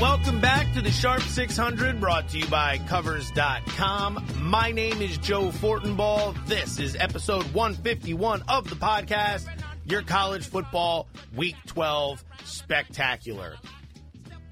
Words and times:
Welcome 0.00 0.40
back 0.40 0.72
to 0.74 0.80
the 0.80 0.92
Sharp 0.92 1.22
600 1.22 1.98
brought 1.98 2.28
to 2.28 2.38
you 2.38 2.46
by 2.46 2.78
Covers.com. 2.86 4.24
My 4.36 4.70
name 4.70 5.02
is 5.02 5.18
Joe 5.18 5.48
Fortenbaugh. 5.48 6.46
This 6.46 6.78
is 6.78 6.94
episode 6.94 7.42
151 7.52 8.44
of 8.46 8.70
the 8.70 8.76
podcast, 8.76 9.48
your 9.86 10.02
college 10.02 10.46
football 10.46 11.08
week 11.34 11.56
12 11.66 12.24
spectacular. 12.44 13.56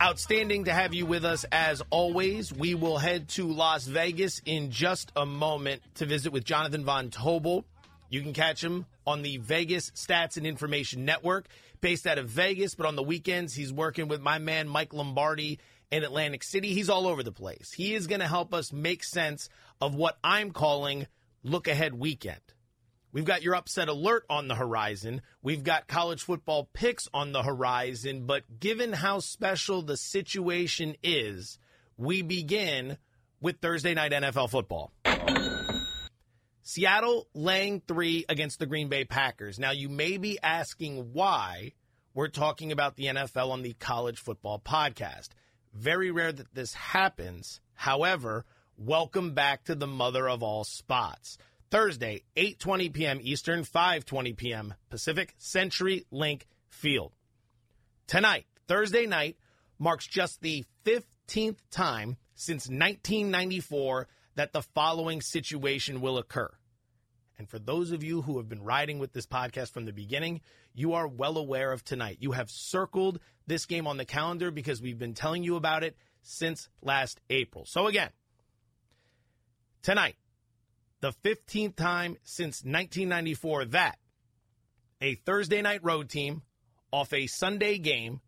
Outstanding 0.02 0.64
to 0.64 0.72
have 0.72 0.94
you 0.94 1.06
with 1.06 1.24
us 1.24 1.44
as 1.52 1.80
always. 1.90 2.52
We 2.52 2.74
will 2.74 2.98
head 2.98 3.28
to 3.30 3.46
Las 3.46 3.86
Vegas 3.86 4.42
in 4.44 4.72
just 4.72 5.12
a 5.14 5.24
moment 5.24 5.80
to 5.94 6.06
visit 6.06 6.32
with 6.32 6.42
Jonathan 6.42 6.84
Von 6.84 7.10
Tobel. 7.10 7.62
You 8.10 8.20
can 8.20 8.32
catch 8.32 8.64
him 8.64 8.84
on 9.06 9.22
the 9.22 9.36
Vegas 9.36 9.92
Stats 9.92 10.36
and 10.36 10.44
Information 10.44 11.04
Network 11.04 11.46
based 11.80 12.06
out 12.06 12.18
of 12.18 12.28
Vegas, 12.28 12.74
but 12.74 12.86
on 12.86 12.96
the 12.96 13.02
weekends, 13.02 13.54
he's 13.54 13.72
working 13.72 14.08
with 14.08 14.20
my 14.20 14.38
man 14.38 14.68
Mike 14.68 14.92
Lombardi 14.92 15.58
in 15.90 16.04
Atlantic 16.04 16.42
City. 16.42 16.72
He's 16.72 16.90
all 16.90 17.06
over 17.06 17.22
the 17.22 17.32
place. 17.32 17.72
He 17.72 17.94
is 17.94 18.06
going 18.06 18.20
to 18.20 18.28
help 18.28 18.52
us 18.52 18.72
make 18.72 19.04
sense 19.04 19.48
of 19.80 19.94
what 19.94 20.18
I'm 20.22 20.50
calling 20.50 21.06
look 21.42 21.68
ahead 21.68 21.94
weekend. 21.94 22.40
We've 23.12 23.24
got 23.24 23.42
your 23.42 23.54
upset 23.54 23.88
alert 23.88 24.26
on 24.28 24.48
the 24.48 24.54
horizon. 24.54 25.22
We've 25.42 25.64
got 25.64 25.86
college 25.86 26.22
football 26.22 26.68
picks 26.74 27.08
on 27.14 27.32
the 27.32 27.42
horizon. 27.42 28.26
But 28.26 28.60
given 28.60 28.92
how 28.92 29.20
special 29.20 29.80
the 29.80 29.96
situation 29.96 30.96
is, 31.02 31.58
we 31.96 32.20
begin 32.20 32.98
with 33.40 33.60
Thursday 33.60 33.94
night 33.94 34.12
NFL 34.12 34.50
football. 34.50 34.92
Seattle 36.68 37.28
laying 37.32 37.80
three 37.80 38.24
against 38.28 38.58
the 38.58 38.66
Green 38.66 38.88
Bay 38.88 39.04
Packers. 39.04 39.56
Now, 39.56 39.70
you 39.70 39.88
may 39.88 40.16
be 40.16 40.36
asking 40.42 41.12
why 41.12 41.74
we're 42.12 42.26
talking 42.26 42.72
about 42.72 42.96
the 42.96 43.04
NFL 43.04 43.52
on 43.52 43.62
the 43.62 43.74
college 43.74 44.18
football 44.18 44.58
podcast. 44.58 45.28
Very 45.72 46.10
rare 46.10 46.32
that 46.32 46.52
this 46.52 46.74
happens. 46.74 47.60
However, 47.74 48.44
welcome 48.76 49.32
back 49.32 49.62
to 49.66 49.76
the 49.76 49.86
mother 49.86 50.28
of 50.28 50.42
all 50.42 50.64
spots. 50.64 51.38
Thursday, 51.70 52.24
8:20 52.36 52.92
p.m. 52.92 53.20
Eastern, 53.22 53.62
5:20 53.62 54.36
p.m. 54.36 54.74
Pacific, 54.90 55.36
CenturyLink 55.38 56.42
Field. 56.68 57.12
Tonight, 58.08 58.46
Thursday 58.66 59.06
night, 59.06 59.36
marks 59.78 60.08
just 60.08 60.40
the 60.40 60.64
15th 60.84 61.58
time 61.70 62.16
since 62.34 62.68
1994 62.68 64.08
that 64.36 64.52
the 64.52 64.62
following 64.62 65.20
situation 65.20 66.00
will 66.00 66.18
occur. 66.18 66.50
And 67.38 67.48
for 67.48 67.58
those 67.58 67.92
of 67.92 68.02
you 68.02 68.22
who 68.22 68.38
have 68.38 68.48
been 68.48 68.62
riding 68.62 68.98
with 68.98 69.12
this 69.12 69.26
podcast 69.26 69.72
from 69.72 69.84
the 69.84 69.92
beginning, 69.92 70.40
you 70.74 70.94
are 70.94 71.06
well 71.06 71.36
aware 71.36 71.72
of 71.72 71.84
tonight. 71.84 72.18
You 72.20 72.32
have 72.32 72.50
circled 72.50 73.20
this 73.46 73.66
game 73.66 73.86
on 73.86 73.98
the 73.98 74.04
calendar 74.04 74.50
because 74.50 74.80
we've 74.80 74.98
been 74.98 75.14
telling 75.14 75.42
you 75.42 75.56
about 75.56 75.84
it 75.84 75.96
since 76.22 76.68
last 76.82 77.20
April. 77.28 77.66
So 77.66 77.86
again, 77.86 78.10
tonight, 79.82 80.16
the 81.00 81.12
15th 81.24 81.76
time 81.76 82.16
since 82.24 82.64
1994 82.64 83.66
that 83.66 83.98
a 85.00 85.14
Thursday 85.14 85.60
night 85.60 85.80
road 85.82 86.08
team 86.08 86.42
off 86.90 87.12
a 87.12 87.26
Sunday 87.26 87.78
game 87.78 88.20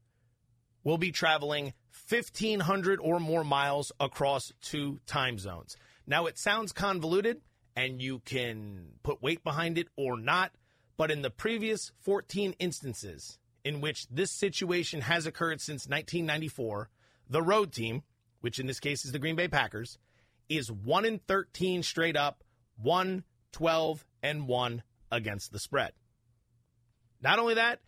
will 0.85 0.99
be 0.99 1.11
traveling 1.11 1.73
1,500 2.09 3.01
or 3.01 3.21
more 3.21 3.45
miles 3.45 3.93
across 3.99 4.53
two 4.61 5.01
time 5.07 5.39
zones. 5.39 5.77
Now, 6.07 6.27
it 6.27 6.39
sounds 6.39 6.73
convoluted, 6.73 7.41
and 7.79 8.03
you 8.03 8.19
can 8.25 8.87
put 9.05 9.23
weight 9.23 9.45
behind 9.45 9.79
it 9.79 9.87
or 9.97 10.19
not, 10.19 10.51
but 10.97 11.13
in 11.13 11.23
the 11.23 11.31
previous 11.31 11.93
14 12.01 12.57
instances 12.59 13.39
in 13.63 13.81
which 13.81 14.09
this 14.09 14.33
situation 14.33 15.03
has 15.03 15.27
occurred 15.27 15.61
since 15.61 15.87
1994, 15.87 16.91
the 17.31 17.41
road 17.41 17.73
team, 17.73 18.03
which 18.41 18.59
in 18.59 18.67
this 18.67 18.81
case 18.81 19.05
is 19.05 19.13
the 19.13 19.19
Green 19.21 19.37
Bay 19.37 19.47
Packers, 19.47 19.97
is 20.49 20.73
1 20.73 21.05
in 21.05 21.21
13 21.21 21.85
straight 21.85 22.17
up, 22.17 22.43
1 22.83 23.23
12 23.53 24.05
and 24.25 24.49
1 24.49 24.83
against 25.13 25.53
the 25.53 25.61
spread. 25.61 25.93
Not 27.23 27.39
only 27.39 27.55
that, 27.55 27.79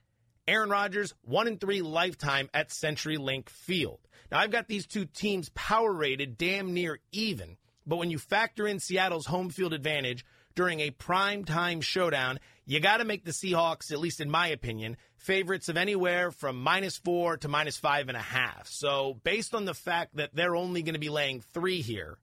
Aaron 0.46 0.70
Rodgers, 0.70 1.14
1 1.22 1.48
in 1.48 1.58
3 1.58 1.82
lifetime 1.82 2.48
at 2.54 2.68
CenturyLink 2.68 3.48
Field. 3.48 3.98
Now, 4.30 4.38
I've 4.38 4.52
got 4.52 4.68
these 4.68 4.86
two 4.86 5.04
teams 5.04 5.48
power 5.50 5.92
rated 5.92 6.38
damn 6.38 6.74
near 6.74 7.00
even, 7.10 7.56
but 7.86 7.96
when 7.96 8.10
you 8.10 8.18
factor 8.18 8.66
in 8.66 8.78
Seattle's 8.78 9.26
home 9.26 9.50
field 9.50 9.72
advantage 9.72 10.24
during 10.54 10.80
a 10.80 10.90
prime 10.90 11.44
time 11.44 11.80
showdown, 11.80 12.38
you 12.66 12.80
got 12.80 12.98
to 12.98 13.04
make 13.04 13.24
the 13.24 13.30
Seahawks, 13.30 13.90
at 13.92 13.98
least 13.98 14.20
in 14.20 14.30
my 14.30 14.48
opinion, 14.48 14.96
favorites 15.16 15.68
of 15.68 15.76
anywhere 15.76 16.30
from 16.30 16.60
minus 16.60 16.96
four 16.96 17.36
to 17.38 17.48
minus 17.48 17.76
five 17.76 18.08
and 18.08 18.16
a 18.16 18.22
half. 18.22 18.68
So, 18.68 19.18
based 19.24 19.54
on 19.54 19.64
the 19.64 19.74
fact 19.74 20.16
that 20.16 20.34
they're 20.34 20.56
only 20.56 20.82
going 20.82 20.94
to 20.94 21.00
be 21.00 21.08
laying 21.08 21.40
three 21.40 21.80
here, 21.80 22.18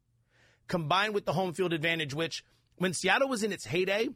combined 0.67 1.13
with 1.13 1.25
the 1.25 1.33
home 1.33 1.53
field 1.53 1.73
advantage, 1.73 2.13
which 2.13 2.43
when 2.77 2.93
Seattle 2.93 3.29
was 3.29 3.43
in 3.43 3.51
its 3.51 3.65
heyday, 3.65 4.09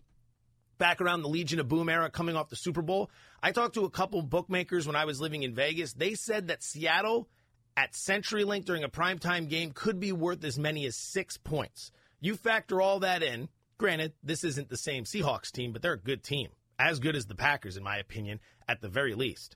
back 0.78 1.02
around 1.02 1.22
the 1.22 1.30
Legion 1.30 1.60
of 1.60 1.68
Boom 1.68 1.90
era 1.90 2.10
coming 2.10 2.36
off 2.36 2.50
the 2.50 2.56
Super 2.56 2.82
Bowl, 2.82 3.12
I 3.42 3.52
talked 3.52 3.76
to 3.76 3.86
a 3.86 3.90
couple 3.90 4.22
bookmakers 4.22 4.88
when 4.88 4.96
I 4.96 5.06
was 5.06 5.22
living 5.22 5.44
in 5.44 5.54
Vegas. 5.54 5.94
They 5.94 6.16
said 6.16 6.48
that 6.48 6.64
Seattle 6.64 7.28
at 7.78 7.94
CenturyLink 7.94 8.66
during 8.66 8.84
a 8.84 8.90
primetime 8.90 9.48
game 9.48 9.72
could 9.72 10.00
be 10.00 10.12
worth 10.12 10.44
as 10.44 10.60
many 10.60 10.86
as 10.86 10.96
six 10.96 11.38
points. 11.38 11.92
You 12.20 12.36
factor 12.36 12.82
all 12.82 13.00
that 13.00 13.24
in. 13.24 13.50
Granted, 13.78 14.14
this 14.24 14.44
isn't 14.44 14.70
the 14.70 14.78
same 14.78 15.06
Seahawks 15.06 15.52
team, 15.52 15.72
but 15.72 15.82
they're 15.82 15.94
a 15.94 16.00
good 16.00 16.24
team. 16.24 16.50
As 16.78 17.00
good 17.00 17.16
as 17.16 17.26
the 17.26 17.36
Packers, 17.36 17.78
in 17.78 17.84
my 17.84 17.98
opinion, 17.98 18.40
at 18.68 18.82
the 18.82 18.90
very 18.90 19.16
least. 19.16 19.56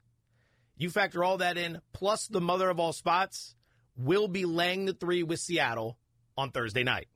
You 0.78 0.90
factor 0.90 1.24
all 1.24 1.38
that 1.38 1.58
in, 1.58 1.80
plus 1.94 2.28
the 2.28 2.42
mother 2.42 2.70
of 2.70 2.80
all 2.80 2.94
spots, 2.94 3.56
will 3.96 4.28
be 4.28 4.46
laying 4.46 4.86
the 4.86 4.94
three 4.94 5.24
with 5.24 5.40
Seattle 5.40 5.98
on 6.38 6.52
Thursday 6.52 6.84
night. 6.84 7.08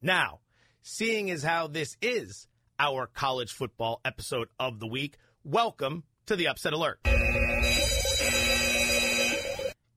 Now, 0.00 0.40
seeing 0.82 1.30
as 1.30 1.42
how 1.42 1.66
this 1.66 1.96
is 2.00 2.46
our 2.78 3.06
college 3.06 3.52
football 3.52 4.00
episode 4.04 4.48
of 4.58 4.80
the 4.80 4.86
week, 4.86 5.16
welcome 5.44 6.04
to 6.26 6.36
the 6.36 6.48
Upset 6.48 6.72
Alert. 6.72 7.00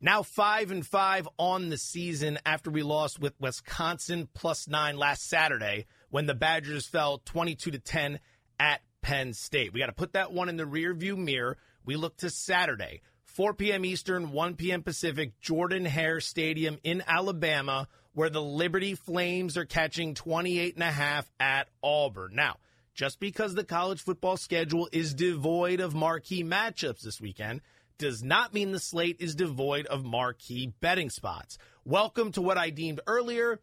Now 0.04 0.22
five 0.22 0.70
and 0.70 0.86
five 0.86 1.30
on 1.38 1.70
the 1.70 1.78
season 1.78 2.38
after 2.46 2.70
we 2.70 2.84
lost 2.84 3.22
with 3.22 3.40
Wisconsin 3.40 4.28
plus 4.34 4.68
nine 4.68 4.98
last 4.98 5.30
Saturday 5.30 5.86
when 6.10 6.26
the 6.26 6.34
Badgers 6.34 6.86
fell 6.86 7.22
22 7.24 7.72
to 7.72 7.80
10 7.80 8.20
at 8.60 8.82
Penn 9.02 9.34
State. 9.34 9.72
We 9.72 9.80
got 9.80 9.86
to 9.86 9.94
put 9.94 10.12
that 10.12 10.34
one 10.34 10.50
in 10.50 10.58
the 10.58 10.66
rearview 10.66 11.16
mirror. 11.16 11.58
We 11.86 11.96
look 11.96 12.18
to 12.18 12.30
Saturday, 12.30 13.00
4 13.24 13.54
p.m. 13.54 13.86
Eastern, 13.86 14.34
1 14.34 14.56
p.m. 14.56 14.84
Pacific, 14.84 15.40
Jordan 15.40 15.86
Hare 15.86 16.20
Stadium 16.20 16.80
in 16.84 17.02
Alabama, 17.08 17.88
where 18.12 18.30
the 18.30 18.42
Liberty 18.42 18.96
Flames 18.96 19.56
are 19.56 19.64
catching 19.64 20.16
28 20.16 20.74
and 20.74 20.84
a 20.84 20.92
half 20.92 21.32
at 21.40 21.70
Auburn. 21.82 22.36
Now, 22.36 22.58
just 22.94 23.22
because 23.22 23.56
the 23.56 23.64
college 23.64 24.02
football 24.02 24.36
schedule 24.36 24.90
is 24.92 25.14
devoid 25.14 25.80
of 25.80 25.96
marquee 25.96 26.44
matchups 26.44 27.04
this 27.04 27.22
weekend 27.22 27.62
does 27.98 28.24
not 28.24 28.54
mean 28.54 28.72
the 28.72 28.80
slate 28.80 29.18
is 29.20 29.36
devoid 29.36 29.86
of 29.86 30.04
marquee 30.04 30.74
betting 30.80 31.10
spots. 31.10 31.58
Welcome 31.86 32.32
to 32.34 32.42
what 32.42 32.58
I 32.58 32.70
deemed 32.70 33.02
earlier 33.08 33.60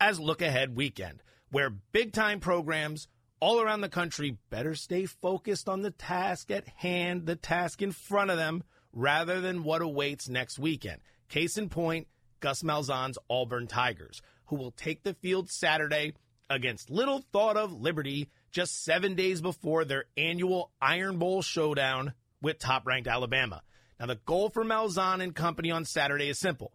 as 0.00 0.18
look 0.18 0.42
ahead 0.42 0.76
weekend, 0.76 1.22
where 1.50 1.70
big 1.70 2.12
time 2.12 2.40
programs 2.40 3.08
all 3.40 3.60
around 3.60 3.80
the 3.80 3.88
country 3.88 4.38
better 4.50 4.74
stay 4.74 5.06
focused 5.06 5.68
on 5.68 5.82
the 5.82 5.90
task 5.90 6.50
at 6.50 6.66
hand, 6.68 7.26
the 7.26 7.36
task 7.36 7.82
in 7.82 7.92
front 7.92 8.30
of 8.30 8.36
them, 8.36 8.64
rather 8.92 9.40
than 9.40 9.64
what 9.64 9.82
awaits 9.82 10.28
next 10.28 10.58
weekend. 10.58 11.00
Case 11.28 11.56
in 11.56 11.68
point, 11.68 12.08
Gus 12.40 12.62
Malzahn's 12.62 13.18
Auburn 13.28 13.66
Tigers, 13.66 14.20
who 14.46 14.56
will 14.56 14.72
take 14.72 15.02
the 15.02 15.14
field 15.14 15.50
Saturday 15.50 16.14
against 16.50 16.90
little 16.90 17.24
thought 17.32 17.56
of 17.56 17.72
Liberty 17.72 18.28
just 18.50 18.84
seven 18.84 19.14
days 19.14 19.40
before 19.40 19.84
their 19.84 20.04
annual 20.16 20.70
Iron 20.80 21.18
Bowl 21.18 21.42
showdown 21.42 22.12
with 22.44 22.58
top 22.58 22.86
ranked 22.86 23.08
Alabama. 23.08 23.62
Now, 23.98 24.06
the 24.06 24.20
goal 24.26 24.50
for 24.50 24.64
Malzahn 24.64 25.22
and 25.22 25.34
company 25.34 25.70
on 25.70 25.84
Saturday 25.84 26.28
is 26.28 26.38
simple 26.38 26.72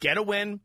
get 0.00 0.18
a 0.18 0.22
win, 0.22 0.60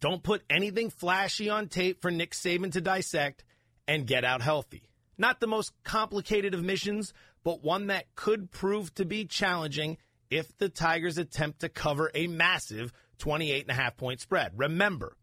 don't 0.00 0.22
put 0.22 0.44
anything 0.48 0.90
flashy 0.90 1.50
on 1.50 1.68
tape 1.68 2.00
for 2.00 2.10
Nick 2.10 2.32
Saban 2.32 2.72
to 2.72 2.80
dissect, 2.80 3.44
and 3.88 4.06
get 4.06 4.24
out 4.24 4.42
healthy. 4.42 4.88
Not 5.18 5.40
the 5.40 5.46
most 5.46 5.72
complicated 5.82 6.54
of 6.54 6.62
missions, 6.62 7.12
but 7.42 7.64
one 7.64 7.88
that 7.88 8.14
could 8.14 8.50
prove 8.50 8.94
to 8.94 9.04
be 9.04 9.24
challenging 9.24 9.98
if 10.30 10.56
the 10.58 10.68
Tigers 10.68 11.18
attempt 11.18 11.60
to 11.60 11.68
cover 11.68 12.10
a 12.14 12.26
massive 12.26 12.92
28 13.18 13.62
and 13.62 13.70
a 13.70 13.74
half 13.74 13.96
point 13.96 14.20
spread. 14.20 14.52
Remember, 14.56 15.16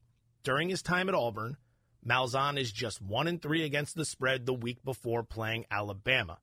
during 0.44 0.70
his 0.70 0.82
time 0.82 1.10
at 1.10 1.16
Auburn, 1.16 1.58
Malzahn 2.06 2.60
is 2.60 2.72
just 2.72 3.02
1 3.02 3.28
and 3.28 3.42
3 3.42 3.64
against 3.64 3.96
the 3.96 4.06
spread 4.06 4.46
the 4.46 4.54
week 4.54 4.84
before 4.84 5.24
playing 5.24 5.66
Alabama. 5.72 6.38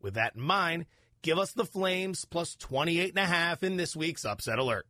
With 0.00 0.14
that 0.14 0.34
in 0.34 0.42
mind, 0.42 0.86
Give 1.22 1.38
us 1.38 1.52
the 1.52 1.64
Flames 1.64 2.24
plus 2.24 2.56
28 2.56 3.10
and 3.10 3.18
a 3.18 3.26
half 3.26 3.62
in 3.62 3.76
this 3.76 3.94
week's 3.94 4.24
upset 4.24 4.58
alert. 4.58 4.86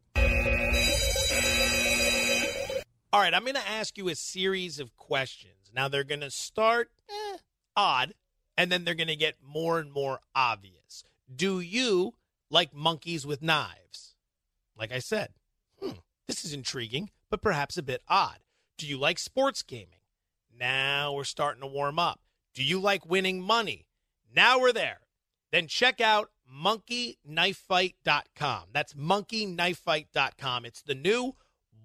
All 3.13 3.21
right, 3.21 3.35
I'm 3.35 3.43
going 3.43 3.55
to 3.55 3.69
ask 3.69 3.99
you 3.99 4.09
a 4.09 4.15
series 4.15 4.81
of 4.81 4.97
questions. 4.97 5.71
Now 5.75 5.89
they're 5.89 6.05
going 6.05 6.23
to 6.23 6.31
start 6.31 6.91
eh, 7.11 7.37
odd 7.77 8.15
and 8.57 8.73
then 8.73 8.85
they're 8.85 8.95
going 8.95 9.09
to 9.09 9.17
get 9.17 9.35
more 9.47 9.79
and 9.79 9.93
more 9.93 10.21
obvious. 10.35 11.05
Do 11.35 11.61
you 11.61 12.15
like 12.49 12.73
monkeys 12.73 13.27
with 13.27 13.43
knives? 13.43 14.15
Like 14.75 14.91
I 14.91 15.01
said, 15.01 15.35
hmm, 15.83 15.99
this 16.27 16.47
is 16.47 16.55
intriguing, 16.55 17.11
but 17.29 17.43
perhaps 17.43 17.77
a 17.77 17.83
bit 17.83 18.01
odd. 18.09 18.39
Do 18.79 18.87
you 18.87 18.97
like 18.99 19.19
sports 19.19 19.63
gaming? 19.63 20.01
Now 20.59 21.13
we're 21.13 21.25
starting 21.25 21.61
to 21.61 21.67
warm 21.67 21.99
up. 21.99 22.21
Do 22.55 22.65
you 22.65 22.81
like 22.81 23.05
winning 23.05 23.43
money? 23.43 23.85
Now 24.35 24.59
we're 24.59 24.73
there. 24.73 25.02
Then 25.53 25.69
check 25.69 26.01
out 26.01 26.31
monkeyknifefight.com. 26.53 28.63
That's 28.73 28.95
monkeyknifefight.com. 28.95 30.65
It's 30.65 30.83
the 30.83 30.95
new 30.95 31.35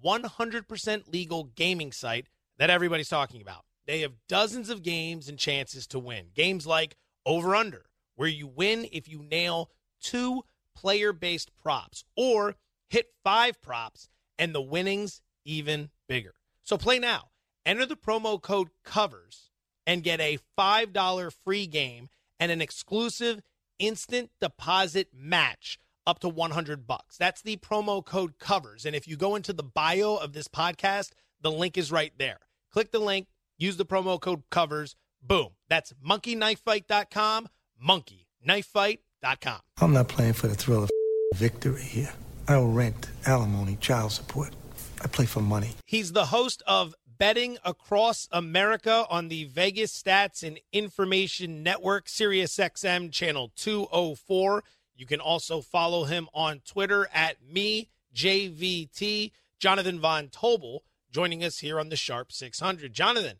100% 0.04 1.12
legal 1.12 1.44
gaming 1.44 1.92
site 1.92 2.26
that 2.58 2.70
everybody's 2.70 3.08
talking 3.08 3.42
about. 3.42 3.64
They 3.86 4.00
have 4.00 4.14
dozens 4.28 4.70
of 4.70 4.82
games 4.82 5.28
and 5.28 5.38
chances 5.38 5.86
to 5.88 5.98
win. 5.98 6.26
Games 6.34 6.66
like 6.66 6.96
Over 7.24 7.54
Under, 7.54 7.86
where 8.16 8.28
you 8.28 8.46
win 8.46 8.86
if 8.92 9.08
you 9.08 9.22
nail 9.22 9.70
two 10.00 10.42
player 10.74 11.12
based 11.12 11.50
props 11.56 12.04
or 12.16 12.56
hit 12.88 13.06
five 13.24 13.60
props 13.62 14.08
and 14.38 14.54
the 14.54 14.62
winnings 14.62 15.20
even 15.44 15.90
bigger. 16.08 16.34
So 16.62 16.76
play 16.76 16.98
now. 16.98 17.30
Enter 17.66 17.86
the 17.86 17.96
promo 17.96 18.40
code 18.40 18.68
COVERS 18.84 19.50
and 19.86 20.02
get 20.02 20.20
a 20.20 20.38
$5 20.58 21.32
free 21.44 21.66
game 21.66 22.08
and 22.38 22.52
an 22.52 22.60
exclusive 22.60 23.40
instant 23.78 24.30
deposit 24.40 25.08
match 25.14 25.78
up 26.06 26.18
to 26.20 26.28
100 26.28 26.86
bucks. 26.86 27.16
That's 27.16 27.42
the 27.42 27.56
promo 27.56 28.04
code 28.04 28.38
covers. 28.38 28.86
And 28.86 28.96
if 28.96 29.06
you 29.06 29.16
go 29.16 29.36
into 29.36 29.52
the 29.52 29.62
bio 29.62 30.16
of 30.16 30.32
this 30.32 30.48
podcast, 30.48 31.10
the 31.40 31.50
link 31.50 31.76
is 31.76 31.92
right 31.92 32.12
there. 32.18 32.38
Click 32.72 32.90
the 32.90 32.98
link, 32.98 33.28
use 33.58 33.76
the 33.76 33.84
promo 33.84 34.20
code 34.20 34.42
covers. 34.50 34.96
Boom. 35.22 35.48
That's 35.68 35.92
monkeyknifefight.com, 36.06 37.48
monkeyknifefight.com. 37.86 39.60
I'm 39.80 39.92
not 39.92 40.08
playing 40.08 40.32
for 40.32 40.48
the 40.48 40.54
thrill 40.54 40.84
of 40.84 40.90
victory 41.34 41.82
here. 41.82 42.12
I 42.48 42.54
owe 42.54 42.66
rent, 42.66 43.10
alimony, 43.26 43.76
child 43.76 44.12
support. 44.12 44.54
I 45.02 45.06
play 45.06 45.26
for 45.26 45.40
money. 45.40 45.70
He's 45.84 46.12
the 46.12 46.26
host 46.26 46.62
of 46.66 46.94
Betting 47.18 47.58
Across 47.64 48.28
America 48.30 49.04
on 49.10 49.26
the 49.26 49.44
Vegas 49.44 49.92
Stats 50.00 50.46
and 50.46 50.60
Information 50.72 51.64
Network, 51.64 52.08
Sirius 52.08 52.56
XM 52.56 53.10
Channel 53.10 53.50
204. 53.56 54.62
You 54.94 55.04
can 55.04 55.18
also 55.18 55.60
follow 55.60 56.04
him 56.04 56.28
on 56.32 56.60
Twitter 56.60 57.08
at 57.12 57.36
me, 57.42 57.88
JVT. 58.14 59.32
Jonathan 59.58 59.98
Von 59.98 60.28
Tobel 60.28 60.84
joining 61.10 61.42
us 61.42 61.58
here 61.58 61.80
on 61.80 61.88
the 61.88 61.96
Sharp 61.96 62.30
600. 62.30 62.92
Jonathan, 62.92 63.38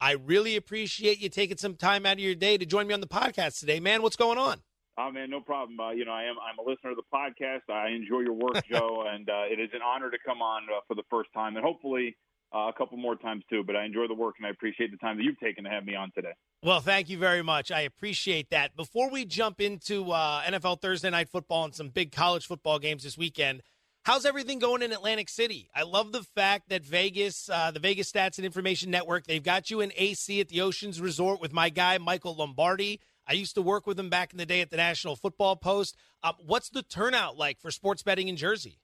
I 0.00 0.12
really 0.12 0.56
appreciate 0.56 1.20
you 1.20 1.28
taking 1.28 1.56
some 1.56 1.76
time 1.76 2.04
out 2.06 2.14
of 2.14 2.18
your 2.18 2.34
day 2.34 2.58
to 2.58 2.66
join 2.66 2.88
me 2.88 2.94
on 2.94 3.00
the 3.00 3.06
podcast 3.06 3.60
today, 3.60 3.78
man. 3.78 4.02
What's 4.02 4.16
going 4.16 4.38
on? 4.38 4.62
Oh 4.98 5.12
man, 5.12 5.30
no 5.30 5.40
problem. 5.40 5.78
Uh, 5.78 5.92
you 5.92 6.04
know, 6.04 6.12
I 6.12 6.24
am 6.24 6.34
I'm 6.42 6.58
a 6.58 6.68
listener 6.68 6.90
of 6.90 6.96
the 6.96 7.04
podcast. 7.14 7.72
I 7.72 7.90
enjoy 7.90 8.20
your 8.20 8.32
work, 8.32 8.66
Joe, 8.70 9.04
and 9.08 9.30
uh, 9.30 9.44
it 9.48 9.60
is 9.60 9.70
an 9.72 9.80
honor 9.86 10.10
to 10.10 10.18
come 10.26 10.42
on 10.42 10.64
uh, 10.64 10.80
for 10.88 10.94
the 10.94 11.04
first 11.08 11.30
time, 11.32 11.56
and 11.56 11.64
hopefully 11.64 12.16
uh, 12.54 12.68
a 12.68 12.72
couple 12.72 12.96
more 12.98 13.16
times 13.16 13.44
too. 13.48 13.62
But 13.64 13.76
I 13.76 13.84
enjoy 13.84 14.06
the 14.08 14.14
work, 14.14 14.36
and 14.38 14.46
I 14.46 14.50
appreciate 14.50 14.90
the 14.90 14.96
time 14.96 15.16
that 15.16 15.22
you've 15.22 15.38
taken 15.38 15.64
to 15.64 15.70
have 15.70 15.84
me 15.84 15.94
on 15.94 16.10
today. 16.14 16.32
Well, 16.62 16.80
thank 16.80 17.08
you 17.08 17.18
very 17.18 17.42
much. 17.42 17.70
I 17.70 17.82
appreciate 17.82 18.50
that. 18.50 18.76
Before 18.76 19.10
we 19.10 19.24
jump 19.24 19.60
into 19.60 20.10
uh, 20.10 20.42
NFL 20.42 20.80
Thursday 20.80 21.10
night 21.10 21.28
football 21.28 21.64
and 21.64 21.74
some 21.74 21.88
big 21.88 22.12
college 22.12 22.46
football 22.46 22.78
games 22.78 23.04
this 23.04 23.16
weekend, 23.16 23.62
how's 24.04 24.26
everything 24.26 24.58
going 24.58 24.82
in 24.82 24.92
Atlantic 24.92 25.28
City? 25.28 25.68
I 25.74 25.82
love 25.82 26.12
the 26.12 26.22
fact 26.22 26.68
that 26.68 26.84
Vegas, 26.84 27.48
uh, 27.48 27.70
the 27.70 27.80
Vegas 27.80 28.10
Stats 28.10 28.36
and 28.36 28.44
Information 28.44 28.90
Network, 28.90 29.26
they've 29.26 29.42
got 29.42 29.70
you 29.70 29.80
in 29.80 29.92
AC 29.96 30.40
at 30.40 30.48
the 30.48 30.60
Oceans 30.60 31.00
Resort 31.00 31.40
with 31.40 31.52
my 31.52 31.70
guy 31.70 31.98
Michael 31.98 32.34
Lombardi. 32.34 33.00
I 33.26 33.34
used 33.34 33.54
to 33.54 33.62
work 33.62 33.86
with 33.86 33.98
him 33.98 34.10
back 34.10 34.32
in 34.32 34.38
the 34.38 34.46
day 34.46 34.60
at 34.60 34.70
the 34.70 34.76
National 34.76 35.14
Football 35.14 35.54
Post. 35.56 35.96
Uh, 36.22 36.32
what's 36.44 36.68
the 36.68 36.82
turnout 36.82 37.36
like 37.36 37.60
for 37.60 37.70
sports 37.70 38.02
betting 38.02 38.28
in 38.28 38.36
Jersey? 38.36 38.80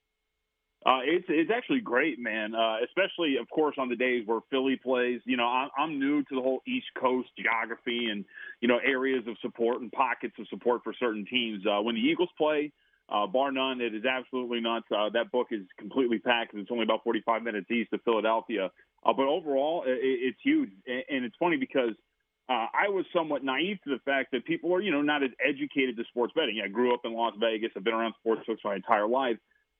Uh, 0.87 1.01
it's 1.03 1.27
it's 1.29 1.51
actually 1.51 1.81
great, 1.81 2.17
man. 2.17 2.55
Uh, 2.55 2.77
especially, 2.85 3.39
of 3.39 3.51
course, 3.51 3.75
on 3.77 3.89
the 3.89 3.97
days 3.97 4.23
where 4.25 4.39
Philly 4.51 4.77
plays. 4.77 5.21
You 5.25 5.37
know, 5.37 5.47
I'm, 5.47 5.69
I'm 5.77 5.99
new 5.99 6.23
to 6.23 6.35
the 6.37 6.41
whole 6.41 6.63
East 6.65 6.87
Coast 6.97 7.29
geography 7.37 8.07
and 8.09 8.25
you 8.61 8.69
know 8.69 8.79
areas 8.79 9.25
of 9.27 9.37
support 9.43 9.81
and 9.81 9.91
pockets 9.91 10.35
of 10.39 10.47
support 10.47 10.85
for 10.85 10.95
certain 10.95 11.27
teams. 11.29 11.65
Uh, 11.67 11.83
when 11.83 11.97
the 11.97 12.01
Eagles 12.01 12.29
play, 12.39 12.73
uh, 13.09 13.27
bar 13.27 13.51
none, 13.51 13.81
it 13.81 13.97
is 13.97 14.05
absolutely 14.05 14.61
nuts. 14.61 14.87
Uh, 14.97 15.09
that 15.13 15.33
book 15.33 15.49
is 15.51 15.63
completely 15.77 16.21
packed. 16.21 16.55
It's 16.55 16.71
only 16.71 16.85
about 16.85 17.03
45 17.03 17.43
minutes 17.43 17.69
east 17.69 17.93
of 17.93 18.01
Philadelphia, 18.05 18.71
uh, 19.05 19.13
but 19.13 19.27
overall, 19.27 19.83
it, 19.85 19.99
it's 20.01 20.39
huge. 20.45 20.71
And, 20.87 21.25
it's 21.25 21.35
funny 21.41 21.57
because 21.57 21.95
uh, 22.49 22.67
I 22.73 22.91
was 22.91 23.05
somewhat 23.13 23.43
naive 23.43 23.79
to 23.83 23.91
the 23.91 24.01
fact 24.05 24.31
that 24.31 24.45
people 24.45 24.73
are, 24.73 24.81
you 24.81 24.93
know, 24.93 25.03
not 25.03 25.25
as 25.25 25.31
educated 25.45 25.97
to 25.97 26.05
sports 26.05 26.33
betting. 26.37 26.63
I 26.65 26.69
grew 26.69 26.95
up 26.95 27.01
in 27.03 27.13
Las 27.13 27.35
Vegas. 27.41 27.73
I've 27.77 27.83
been 27.83 27.95
around 27.95 28.15
sports 28.21 28.43
books 28.47 28.61
my 28.65 28.77
entire 28.77 29.09
life 29.09 29.39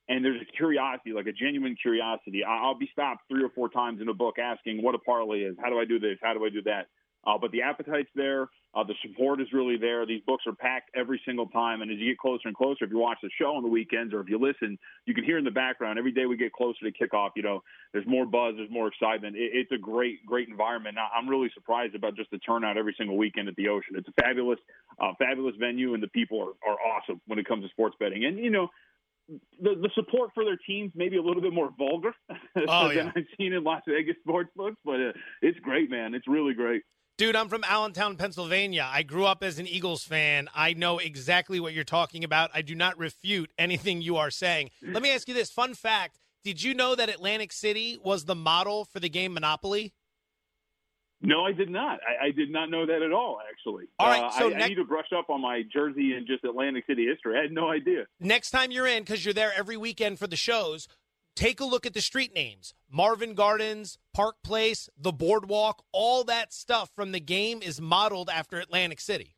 and 0.09 0.23
there's 0.23 0.41
a 0.41 0.57
curiosity, 0.57 1.11
like 1.11 1.27
a 1.27 1.33
genuine 1.33 1.75
curiosity. 1.81 2.43
I'll 2.43 2.77
be 2.77 2.89
stopped 2.91 3.23
three 3.29 3.43
or 3.43 3.49
four 3.49 3.69
times 3.69 4.01
in 4.01 4.07
a 4.09 4.13
book 4.13 4.39
asking 4.39 4.81
what 4.81 4.95
a 4.95 4.99
parlay 4.99 5.41
is, 5.41 5.55
how 5.61 5.69
do 5.69 5.79
I 5.79 5.85
do 5.85 5.99
this, 5.99 6.17
how 6.21 6.33
do 6.33 6.45
I 6.45 6.49
do 6.49 6.61
that. 6.63 6.87
Uh, 7.25 7.37
but 7.37 7.51
the 7.51 7.61
appetite's 7.61 8.09
there, 8.15 8.47
uh, 8.73 8.83
the 8.83 8.93
support 9.01 9.41
is 9.41 9.47
really 9.51 9.75
there. 9.75 10.05
These 10.05 10.21
books 10.25 10.43
are 10.47 10.53
packed 10.53 10.91
every 10.95 11.19
single 11.25 11.47
time, 11.47 11.81
and 11.81 11.91
as 11.91 11.97
you 11.97 12.11
get 12.11 12.19
closer 12.19 12.47
and 12.47 12.55
closer, 12.55 12.85
if 12.85 12.91
you 12.91 12.99
watch 12.99 13.17
the 13.21 13.29
show 13.37 13.55
on 13.55 13.63
the 13.63 13.69
weekends 13.69 14.13
or 14.13 14.21
if 14.21 14.29
you 14.29 14.39
listen, 14.39 14.77
you 15.05 15.13
can 15.13 15.25
hear 15.25 15.37
in 15.37 15.43
the 15.43 15.51
background 15.51 15.99
every 15.99 16.13
day 16.13 16.25
we 16.25 16.37
get 16.37 16.53
closer 16.53 16.79
to 16.85 16.91
kickoff. 16.91 17.31
You 17.35 17.43
know, 17.43 17.63
there's 17.91 18.07
more 18.07 18.25
buzz, 18.25 18.53
there's 18.55 18.69
more 18.71 18.87
excitement. 18.87 19.35
It, 19.35 19.51
it's 19.53 19.71
a 19.73 19.77
great, 19.77 20.25
great 20.25 20.47
environment. 20.47 20.95
Now, 20.95 21.07
I'm 21.13 21.27
really 21.27 21.49
surprised 21.53 21.95
about 21.95 22.15
just 22.15 22.31
the 22.31 22.37
turnout 22.37 22.77
every 22.77 22.95
single 22.97 23.17
weekend 23.17 23.49
at 23.49 23.55
the 23.55 23.67
Ocean. 23.67 23.95
It's 23.95 24.07
a 24.07 24.21
fabulous, 24.21 24.59
uh, 25.01 25.11
fabulous 25.19 25.55
venue, 25.59 25.93
and 25.95 26.01
the 26.01 26.07
people 26.07 26.39
are, 26.39 26.71
are 26.71 26.77
awesome 26.79 27.19
when 27.27 27.39
it 27.39 27.47
comes 27.47 27.65
to 27.65 27.69
sports 27.69 27.95
betting. 27.99 28.23
And 28.23 28.37
you 28.37 28.51
know, 28.51 28.69
the, 29.27 29.75
the 29.75 29.89
support 29.95 30.31
for 30.33 30.45
their 30.45 30.57
teams 30.67 30.91
maybe 30.95 31.17
a 31.17 31.21
little 31.21 31.41
bit 31.41 31.53
more 31.53 31.69
vulgar 31.77 32.13
oh, 32.67 32.93
than 32.93 33.11
I've 33.15 33.25
seen 33.37 33.53
in 33.53 33.63
Las 33.63 33.81
Vegas 33.87 34.15
sports 34.21 34.49
books, 34.55 34.77
but 34.85 34.95
uh, 34.95 35.11
it's 35.41 35.59
great, 35.59 35.89
man. 35.89 36.13
It's 36.13 36.27
really 36.27 36.53
great. 36.53 36.83
Dude, 37.17 37.35
I'm 37.35 37.49
from 37.49 37.63
Allentown, 37.63 38.15
Pennsylvania. 38.15 38.87
I 38.87 39.01
grew 39.01 39.25
up 39.25 39.43
as 39.43 39.57
an 39.57 39.65
Eagles 39.65 40.03
fan. 40.03 40.49
I 40.53 40.73
know 40.73 40.99
exactly 40.99 41.59
what 41.59 41.73
you're 41.73 41.83
talking 41.83 42.23
about. 42.23 42.51
I 42.53 42.61
do 42.61 42.75
not 42.75 42.95
refute 42.99 43.49
anything 43.57 44.03
you 44.03 44.17
are 44.17 44.29
saying. 44.29 44.69
Let 44.83 45.01
me 45.01 45.11
ask 45.11 45.27
you 45.27 45.33
this 45.33 45.49
fun 45.49 45.73
fact 45.73 46.19
Did 46.43 46.61
you 46.61 46.75
know 46.75 46.93
that 46.93 47.09
Atlantic 47.09 47.51
City 47.51 47.97
was 48.03 48.25
the 48.25 48.35
model 48.35 48.85
for 48.85 48.99
the 48.99 49.09
game 49.09 49.33
Monopoly? 49.33 49.93
No, 51.21 51.43
I 51.43 51.51
did 51.51 51.69
not. 51.69 51.99
I, 52.07 52.27
I, 52.27 52.31
did 52.31 52.51
not 52.51 52.69
know 52.69 52.85
that 52.85 53.01
at 53.01 53.11
all. 53.11 53.39
Actually, 53.49 53.85
all 53.97 54.07
right. 54.07 54.31
So 54.33 54.51
uh, 54.51 54.55
I, 54.55 54.63
I, 54.63 54.67
need 54.67 54.75
to 54.75 54.83
brush 54.83 55.07
up 55.17 55.29
on 55.29 55.41
my 55.41 55.63
Jersey 55.71 56.13
and 56.13 56.27
just 56.27 56.43
Atlantic 56.43 56.85
City 56.85 57.07
history. 57.07 57.37
I 57.37 57.41
had 57.41 57.51
no 57.51 57.69
idea. 57.69 58.05
Next 58.19 58.51
time 58.51 58.71
you're 58.71 58.85
in, 58.87 59.03
because 59.03 59.25
you're 59.25 59.33
there 59.33 59.51
every 59.55 59.77
weekend 59.77 60.19
for 60.19 60.27
the 60.27 60.35
shows, 60.35 60.87
take 61.35 61.59
a 61.59 61.65
look 61.65 61.87
at 61.87 61.93
the 61.93 62.01
street 62.01 62.35
names: 62.35 62.75
Marvin 62.91 63.33
Gardens, 63.33 63.97
Park 64.13 64.35
Place, 64.43 64.89
the 64.95 65.11
Boardwalk. 65.11 65.83
All 65.91 66.23
that 66.25 66.53
stuff 66.53 66.91
from 66.95 67.11
the 67.13 67.19
game 67.19 67.61
is 67.63 67.81
modeled 67.81 68.29
after 68.29 68.59
Atlantic 68.59 68.99
City. 68.99 69.36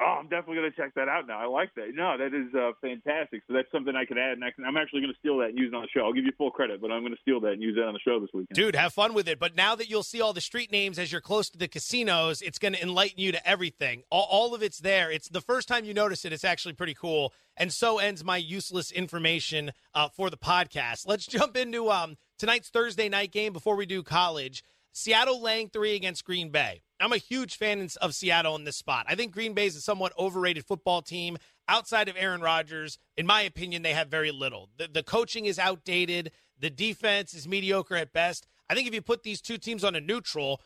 Oh, 0.00 0.18
I'm 0.20 0.28
definitely 0.28 0.56
going 0.56 0.70
to 0.70 0.76
check 0.76 0.94
that 0.94 1.08
out 1.08 1.26
now. 1.26 1.40
I 1.40 1.46
like 1.46 1.74
that. 1.74 1.88
No, 1.92 2.16
that 2.16 2.32
is 2.32 2.54
uh, 2.54 2.70
fantastic. 2.80 3.42
So 3.48 3.54
that's 3.54 3.70
something 3.72 3.96
I 3.96 4.04
can 4.04 4.16
add. 4.16 4.38
And 4.38 4.44
I 4.44 4.50
am 4.66 4.76
actually 4.76 5.00
going 5.00 5.12
to 5.12 5.18
steal 5.18 5.38
that 5.38 5.48
and 5.48 5.58
use 5.58 5.72
it 5.72 5.74
on 5.74 5.82
the 5.82 5.88
show. 5.88 6.06
I'll 6.06 6.12
give 6.12 6.24
you 6.24 6.30
full 6.38 6.52
credit, 6.52 6.80
but 6.80 6.92
I'm 6.92 7.02
going 7.02 7.14
to 7.14 7.20
steal 7.20 7.40
that 7.40 7.52
and 7.54 7.62
use 7.62 7.74
that 7.74 7.84
on 7.84 7.94
the 7.94 7.98
show 7.98 8.20
this 8.20 8.30
weekend. 8.32 8.54
Dude, 8.54 8.76
have 8.76 8.92
fun 8.92 9.12
with 9.12 9.26
it. 9.26 9.40
But 9.40 9.56
now 9.56 9.74
that 9.74 9.90
you'll 9.90 10.04
see 10.04 10.20
all 10.20 10.32
the 10.32 10.40
street 10.40 10.70
names 10.70 11.00
as 11.00 11.10
you're 11.10 11.20
close 11.20 11.50
to 11.50 11.58
the 11.58 11.66
casinos, 11.66 12.42
it's 12.42 12.60
going 12.60 12.74
to 12.74 12.82
enlighten 12.82 13.18
you 13.18 13.32
to 13.32 13.48
everything. 13.48 14.04
All, 14.10 14.28
all 14.30 14.54
of 14.54 14.62
it's 14.62 14.78
there. 14.78 15.10
It's 15.10 15.28
the 15.28 15.40
first 15.40 15.66
time 15.66 15.84
you 15.84 15.94
notice 15.94 16.24
it. 16.24 16.32
It's 16.32 16.44
actually 16.44 16.74
pretty 16.74 16.94
cool. 16.94 17.32
And 17.56 17.72
so 17.72 17.98
ends 17.98 18.22
my 18.22 18.36
useless 18.36 18.92
information 18.92 19.72
uh, 19.94 20.08
for 20.10 20.30
the 20.30 20.36
podcast. 20.36 21.08
Let's 21.08 21.26
jump 21.28 21.56
into 21.56 21.90
um, 21.90 22.16
tonight's 22.38 22.68
Thursday 22.68 23.08
night 23.08 23.32
game 23.32 23.52
before 23.52 23.74
we 23.74 23.84
do 23.84 24.04
college. 24.04 24.62
Seattle 24.92 25.42
laying 25.42 25.68
three 25.68 25.96
against 25.96 26.24
Green 26.24 26.50
Bay. 26.50 26.82
I'm 27.00 27.12
a 27.12 27.18
huge 27.18 27.56
fan 27.56 27.88
of 28.00 28.14
Seattle 28.14 28.56
in 28.56 28.64
this 28.64 28.76
spot. 28.76 29.06
I 29.08 29.14
think 29.14 29.32
Green 29.32 29.54
Bay 29.54 29.66
is 29.66 29.76
a 29.76 29.80
somewhat 29.80 30.12
overrated 30.18 30.64
football 30.64 31.02
team. 31.02 31.38
Outside 31.68 32.08
of 32.08 32.16
Aaron 32.18 32.40
Rodgers, 32.40 32.98
in 33.16 33.26
my 33.26 33.42
opinion, 33.42 33.82
they 33.82 33.92
have 33.92 34.08
very 34.08 34.30
little. 34.30 34.70
The, 34.78 34.88
the 34.88 35.02
coaching 35.02 35.44
is 35.46 35.58
outdated. 35.58 36.32
The 36.58 36.70
defense 36.70 37.34
is 37.34 37.46
mediocre 37.46 37.94
at 37.94 38.12
best. 38.12 38.46
I 38.68 38.74
think 38.74 38.88
if 38.88 38.94
you 38.94 39.02
put 39.02 39.22
these 39.22 39.40
two 39.40 39.58
teams 39.58 39.84
on 39.84 39.94
a 39.94 40.00
neutral, 40.00 40.60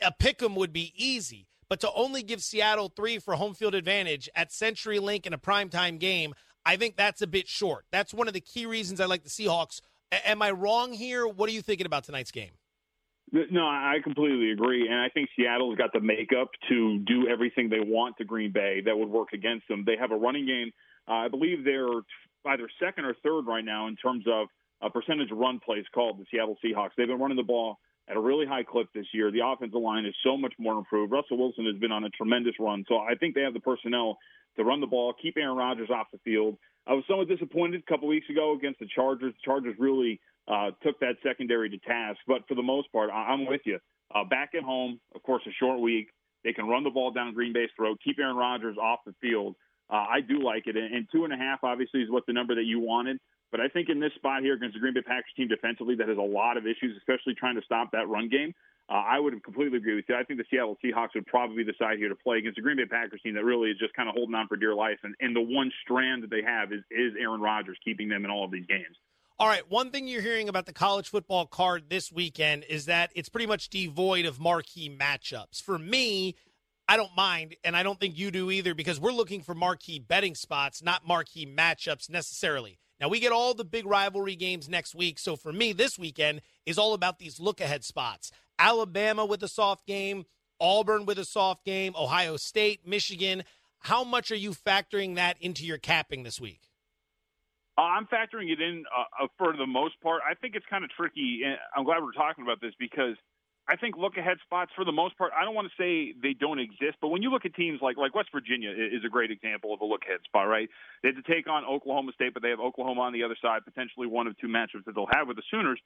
a 0.00 0.12
pick 0.12 0.42
'em 0.42 0.56
would 0.56 0.72
be 0.72 0.92
easy. 0.96 1.46
But 1.68 1.80
to 1.80 1.92
only 1.92 2.22
give 2.22 2.42
Seattle 2.42 2.92
three 2.94 3.18
for 3.18 3.36
home 3.36 3.54
field 3.54 3.74
advantage 3.74 4.28
at 4.34 4.50
CenturyLink 4.50 5.26
in 5.26 5.32
a 5.32 5.38
primetime 5.38 5.98
game, 5.98 6.34
I 6.66 6.76
think 6.76 6.96
that's 6.96 7.22
a 7.22 7.26
bit 7.26 7.48
short. 7.48 7.86
That's 7.90 8.12
one 8.12 8.28
of 8.28 8.34
the 8.34 8.40
key 8.40 8.66
reasons 8.66 9.00
I 9.00 9.06
like 9.06 9.22
the 9.22 9.30
Seahawks. 9.30 9.80
A- 10.10 10.28
am 10.28 10.42
I 10.42 10.50
wrong 10.50 10.92
here? 10.92 11.26
What 11.26 11.48
are 11.48 11.52
you 11.52 11.62
thinking 11.62 11.86
about 11.86 12.04
tonight's 12.04 12.30
game? 12.30 12.52
No, 13.32 13.62
I 13.62 13.96
completely 14.04 14.50
agree, 14.50 14.88
and 14.88 15.00
I 15.00 15.08
think 15.08 15.30
Seattle's 15.34 15.78
got 15.78 15.94
the 15.94 16.00
makeup 16.00 16.50
to 16.68 16.98
do 16.98 17.28
everything 17.28 17.70
they 17.70 17.80
want 17.80 18.18
to 18.18 18.24
Green 18.24 18.52
Bay 18.52 18.82
that 18.84 18.96
would 18.96 19.08
work 19.08 19.28
against 19.32 19.66
them. 19.68 19.84
They 19.86 19.96
have 19.98 20.12
a 20.12 20.16
running 20.16 20.46
game. 20.46 20.70
Uh, 21.08 21.24
I 21.24 21.28
believe 21.28 21.64
they're 21.64 22.02
either 22.46 22.68
second 22.78 23.06
or 23.06 23.14
third 23.22 23.46
right 23.46 23.64
now 23.64 23.86
in 23.88 23.96
terms 23.96 24.26
of 24.28 24.48
a 24.82 24.90
percentage 24.90 25.30
of 25.30 25.38
run 25.38 25.60
plays 25.64 25.84
called 25.94 26.18
the 26.18 26.26
Seattle 26.30 26.58
Seahawks. 26.62 26.90
They've 26.96 27.06
been 27.06 27.20
running 27.20 27.38
the 27.38 27.42
ball 27.42 27.78
at 28.06 28.16
a 28.16 28.20
really 28.20 28.44
high 28.44 28.64
clip 28.64 28.88
this 28.94 29.06
year. 29.14 29.30
The 29.30 29.46
offensive 29.46 29.80
line 29.80 30.04
is 30.04 30.14
so 30.22 30.36
much 30.36 30.52
more 30.58 30.76
improved. 30.76 31.10
Russell 31.10 31.38
Wilson 31.38 31.64
has 31.66 31.76
been 31.76 31.92
on 31.92 32.04
a 32.04 32.10
tremendous 32.10 32.54
run, 32.60 32.84
so 32.86 32.98
I 32.98 33.14
think 33.14 33.34
they 33.34 33.42
have 33.42 33.54
the 33.54 33.60
personnel 33.60 34.18
to 34.56 34.64
run 34.64 34.80
the 34.80 34.86
ball, 34.86 35.14
keep 35.20 35.38
Aaron 35.38 35.56
Rodgers 35.56 35.88
off 35.88 36.08
the 36.12 36.18
field. 36.18 36.58
I 36.86 36.94
was 36.94 37.04
somewhat 37.08 37.28
disappointed 37.28 37.82
a 37.86 37.90
couple 37.90 38.08
weeks 38.08 38.28
ago 38.28 38.54
against 38.56 38.80
the 38.80 38.88
Chargers. 38.94 39.32
The 39.34 39.40
Chargers 39.44 39.76
really 39.78 40.20
uh, 40.48 40.70
took 40.82 40.98
that 41.00 41.14
secondary 41.22 41.70
to 41.70 41.78
task, 41.78 42.18
but 42.26 42.46
for 42.48 42.54
the 42.54 42.62
most 42.62 42.90
part, 42.92 43.10
I- 43.10 43.28
I'm 43.32 43.46
with 43.46 43.60
you. 43.64 43.78
Uh, 44.14 44.24
back 44.24 44.50
at 44.56 44.62
home, 44.62 45.00
of 45.14 45.22
course, 45.22 45.42
a 45.46 45.52
short 45.52 45.80
week. 45.80 46.08
They 46.44 46.52
can 46.52 46.66
run 46.66 46.82
the 46.82 46.90
ball 46.90 47.12
down 47.12 47.32
Green 47.34 47.52
Bay's 47.52 47.70
throat, 47.76 47.98
keep 48.04 48.18
Aaron 48.18 48.36
Rodgers 48.36 48.76
off 48.76 49.00
the 49.06 49.14
field. 49.20 49.54
Uh, 49.88 50.06
I 50.10 50.20
do 50.20 50.42
like 50.42 50.66
it, 50.66 50.76
and, 50.76 50.92
and 50.94 51.06
two 51.12 51.24
and 51.24 51.32
a 51.32 51.36
half 51.36 51.60
obviously 51.62 52.00
is 52.02 52.10
what 52.10 52.24
the 52.26 52.32
number 52.32 52.54
that 52.56 52.64
you 52.64 52.80
wanted. 52.80 53.18
But 53.52 53.60
I 53.60 53.68
think 53.68 53.88
in 53.88 54.00
this 54.00 54.12
spot 54.14 54.42
here 54.42 54.54
against 54.54 54.74
the 54.74 54.80
Green 54.80 54.94
Bay 54.94 55.02
Packers 55.02 55.30
team 55.36 55.46
defensively 55.46 55.94
that 55.96 56.08
has 56.08 56.18
a 56.18 56.20
lot 56.20 56.56
of 56.56 56.66
issues, 56.66 56.96
especially 56.96 57.34
trying 57.34 57.54
to 57.54 57.62
stop 57.62 57.92
that 57.92 58.08
run 58.08 58.28
game, 58.28 58.54
uh, 58.88 58.94
I 58.94 59.20
would 59.20 59.44
completely 59.44 59.78
agree 59.78 59.94
with 59.94 60.06
you. 60.08 60.16
I 60.16 60.24
think 60.24 60.40
the 60.40 60.44
Seattle 60.50 60.76
Seahawks 60.82 61.14
would 61.14 61.26
probably 61.26 61.64
side 61.78 61.98
here 61.98 62.08
to 62.08 62.16
play 62.16 62.38
against 62.38 62.56
the 62.56 62.62
Green 62.62 62.78
Bay 62.78 62.86
Packers 62.86 63.20
team 63.22 63.34
that 63.34 63.44
really 63.44 63.70
is 63.70 63.78
just 63.78 63.94
kind 63.94 64.08
of 64.08 64.14
holding 64.14 64.34
on 64.34 64.48
for 64.48 64.56
dear 64.56 64.74
life. 64.74 64.98
And, 65.04 65.14
and 65.20 65.36
the 65.36 65.40
one 65.40 65.70
strand 65.84 66.24
that 66.24 66.30
they 66.30 66.42
have 66.42 66.72
is, 66.72 66.80
is 66.90 67.12
Aaron 67.20 67.40
Rodgers 67.40 67.78
keeping 67.84 68.08
them 68.08 68.24
in 68.24 68.30
all 68.30 68.44
of 68.44 68.50
these 68.50 68.66
games. 68.66 68.96
All 69.38 69.48
right, 69.48 69.68
one 69.70 69.90
thing 69.90 70.08
you're 70.08 70.22
hearing 70.22 70.48
about 70.48 70.66
the 70.66 70.72
college 70.72 71.08
football 71.08 71.46
card 71.46 71.84
this 71.88 72.12
weekend 72.12 72.64
is 72.68 72.86
that 72.86 73.10
it's 73.14 73.28
pretty 73.28 73.46
much 73.46 73.70
devoid 73.70 74.24
of 74.24 74.38
marquee 74.38 74.94
matchups. 74.94 75.62
For 75.62 75.78
me, 75.78 76.36
I 76.88 76.96
don't 76.96 77.14
mind, 77.16 77.56
and 77.64 77.76
I 77.76 77.82
don't 77.82 77.98
think 77.98 78.18
you 78.18 78.30
do 78.30 78.50
either, 78.50 78.74
because 78.74 79.00
we're 79.00 79.12
looking 79.12 79.42
for 79.42 79.54
marquee 79.54 79.98
betting 79.98 80.34
spots, 80.34 80.82
not 80.82 81.06
marquee 81.06 81.46
matchups 81.46 82.10
necessarily. 82.10 82.78
Now, 83.02 83.08
we 83.08 83.18
get 83.18 83.32
all 83.32 83.52
the 83.52 83.64
big 83.64 83.84
rivalry 83.84 84.36
games 84.36 84.68
next 84.68 84.94
week. 84.94 85.18
So 85.18 85.34
for 85.34 85.52
me, 85.52 85.72
this 85.72 85.98
weekend 85.98 86.40
is 86.66 86.78
all 86.78 86.94
about 86.94 87.18
these 87.18 87.40
look 87.40 87.60
ahead 87.60 87.82
spots. 87.82 88.30
Alabama 88.60 89.26
with 89.26 89.42
a 89.42 89.48
soft 89.48 89.88
game, 89.88 90.24
Auburn 90.60 91.04
with 91.04 91.18
a 91.18 91.24
soft 91.24 91.64
game, 91.64 91.94
Ohio 91.98 92.36
State, 92.36 92.86
Michigan. 92.86 93.42
How 93.80 94.04
much 94.04 94.30
are 94.30 94.36
you 94.36 94.52
factoring 94.52 95.16
that 95.16 95.36
into 95.40 95.66
your 95.66 95.78
capping 95.78 96.22
this 96.22 96.40
week? 96.40 96.60
Uh, 97.76 97.80
I'm 97.80 98.06
factoring 98.06 98.52
it 98.52 98.60
in 98.60 98.84
uh, 98.96 99.24
uh 99.24 99.26
for 99.36 99.56
the 99.56 99.66
most 99.66 100.00
part. 100.00 100.22
I 100.28 100.34
think 100.34 100.54
it's 100.54 100.66
kind 100.70 100.84
of 100.84 100.90
tricky. 100.90 101.40
I'm 101.76 101.84
glad 101.84 102.04
we're 102.04 102.12
talking 102.12 102.44
about 102.44 102.60
this 102.60 102.72
because– 102.78 103.16
I 103.68 103.76
think 103.76 103.96
look 103.96 104.16
ahead 104.16 104.38
spots 104.44 104.72
for 104.74 104.84
the 104.84 104.92
most 104.92 105.16
part. 105.16 105.32
I 105.38 105.44
don't 105.44 105.54
want 105.54 105.70
to 105.70 105.76
say 105.78 106.14
they 106.20 106.34
don't 106.34 106.58
exist, 106.58 106.98
but 107.00 107.08
when 107.08 107.22
you 107.22 107.30
look 107.30 107.44
at 107.44 107.54
teams 107.54 107.80
like 107.80 107.96
like 107.96 108.14
West 108.14 108.30
Virginia 108.34 108.70
is 108.70 109.04
a 109.06 109.08
great 109.08 109.30
example 109.30 109.72
of 109.72 109.80
a 109.80 109.84
look 109.84 110.02
ahead 110.02 110.20
spot, 110.24 110.48
right? 110.48 110.68
They 111.02 111.10
had 111.10 111.24
to 111.24 111.32
take 111.32 111.48
on 111.48 111.64
Oklahoma 111.64 112.12
State, 112.14 112.34
but 112.34 112.42
they 112.42 112.50
have 112.50 112.60
Oklahoma 112.60 113.02
on 113.02 113.12
the 113.12 113.22
other 113.22 113.36
side, 113.40 113.64
potentially 113.64 114.06
one 114.06 114.26
of 114.26 114.36
two 114.38 114.48
matchups 114.48 114.84
that 114.86 114.94
they'll 114.94 115.10
have 115.14 115.28
with 115.28 115.36
the 115.36 115.46
Sooners. 115.50 115.80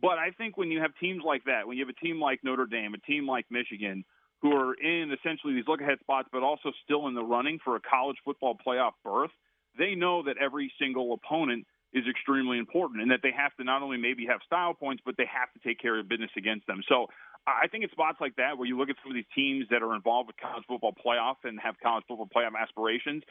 But 0.00 0.18
I 0.18 0.30
think 0.36 0.56
when 0.56 0.70
you 0.70 0.80
have 0.80 0.90
teams 0.98 1.22
like 1.24 1.44
that, 1.44 1.66
when 1.66 1.76
you 1.76 1.84
have 1.86 1.94
a 1.94 2.04
team 2.04 2.20
like 2.20 2.40
Notre 2.42 2.66
Dame, 2.66 2.94
a 2.94 2.98
team 2.98 3.26
like 3.26 3.46
Michigan, 3.50 4.04
who 4.40 4.52
are 4.52 4.74
in 4.74 5.12
essentially 5.12 5.54
these 5.54 5.68
look 5.68 5.80
ahead 5.80 5.98
spots, 6.00 6.28
but 6.32 6.42
also 6.42 6.72
still 6.82 7.06
in 7.06 7.14
the 7.14 7.22
running 7.22 7.60
for 7.62 7.76
a 7.76 7.80
college 7.80 8.16
football 8.24 8.56
playoff 8.66 8.92
berth, 9.04 9.30
they 9.78 9.94
know 9.94 10.24
that 10.24 10.36
every 10.38 10.72
single 10.80 11.14
opponent 11.14 11.66
is 11.92 12.04
extremely 12.08 12.58
important 12.58 13.02
and 13.02 13.10
that 13.10 13.20
they 13.22 13.32
have 13.36 13.54
to 13.56 13.64
not 13.64 13.82
only 13.82 13.98
maybe 13.98 14.26
have 14.26 14.40
style 14.46 14.74
points, 14.74 15.02
but 15.04 15.16
they 15.16 15.26
have 15.26 15.52
to 15.52 15.60
take 15.66 15.80
care 15.80 15.98
of 15.98 16.08
business 16.08 16.30
against 16.36 16.66
them. 16.66 16.80
So 16.88 17.08
I 17.46 17.66
think 17.68 17.84
it's 17.84 17.92
spots 17.92 18.18
like 18.20 18.36
that 18.36 18.56
where 18.56 18.66
you 18.66 18.78
look 18.78 18.88
at 18.88 18.96
some 19.02 19.10
of 19.10 19.16
these 19.16 19.28
teams 19.34 19.66
that 19.70 19.82
are 19.82 19.94
involved 19.94 20.28
with 20.28 20.36
college 20.36 20.64
football 20.66 20.94
playoff 20.94 21.36
and 21.44 21.58
have 21.60 21.74
college 21.82 22.04
football 22.08 22.28
playoff 22.28 22.52
aspirations. 22.58 23.22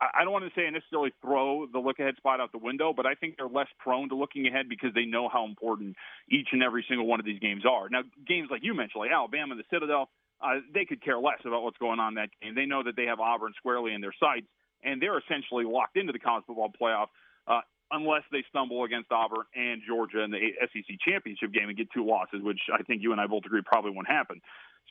I 0.00 0.24
don't 0.24 0.32
want 0.32 0.44
to 0.44 0.50
say 0.60 0.68
necessarily 0.70 1.14
throw 1.22 1.66
the 1.70 1.78
look 1.78 2.00
ahead 2.00 2.16
spot 2.16 2.40
out 2.40 2.50
the 2.50 2.58
window, 2.58 2.92
but 2.92 3.06
I 3.06 3.14
think 3.14 3.36
they're 3.36 3.48
less 3.48 3.68
prone 3.78 4.08
to 4.08 4.16
looking 4.16 4.46
ahead 4.46 4.68
because 4.68 4.90
they 4.92 5.04
know 5.04 5.28
how 5.28 5.46
important 5.46 5.94
each 6.28 6.48
and 6.50 6.62
every 6.62 6.84
single 6.88 7.06
one 7.06 7.20
of 7.20 7.26
these 7.26 7.38
games 7.38 7.62
are. 7.64 7.88
Now, 7.88 8.02
games 8.26 8.48
like 8.50 8.62
you 8.64 8.74
mentioned, 8.74 9.00
like 9.00 9.12
Alabama 9.12 9.52
and 9.52 9.60
the 9.60 9.70
Citadel, 9.70 10.10
uh, 10.42 10.60
they 10.74 10.84
could 10.84 11.02
care 11.02 11.18
less 11.18 11.38
about 11.44 11.62
what's 11.62 11.78
going 11.78 12.00
on 12.00 12.08
in 12.08 12.14
that 12.16 12.30
game. 12.42 12.54
They 12.54 12.66
know 12.66 12.82
that 12.82 12.96
they 12.96 13.04
have 13.04 13.20
Auburn 13.20 13.52
squarely 13.56 13.94
in 13.94 14.00
their 14.00 14.14
sights, 14.18 14.46
and 14.82 15.00
they're 15.00 15.18
essentially 15.18 15.64
locked 15.64 15.96
into 15.96 16.12
the 16.12 16.18
college 16.18 16.44
football 16.46 16.72
playoff. 16.74 17.06
Uh, 17.46 17.60
unless 17.94 18.22
they 18.32 18.44
stumble 18.48 18.84
against 18.84 19.10
Auburn 19.12 19.46
and 19.54 19.80
Georgia 19.86 20.22
in 20.22 20.30
the 20.30 20.40
SEC 20.60 20.96
championship 21.06 21.52
game 21.52 21.68
and 21.68 21.76
get 21.76 21.88
two 21.92 22.04
losses, 22.04 22.42
which 22.42 22.60
I 22.72 22.82
think 22.82 23.02
you 23.02 23.12
and 23.12 23.20
I 23.20 23.26
both 23.26 23.44
agree 23.46 23.62
probably 23.64 23.92
won't 23.92 24.08
happen. 24.08 24.40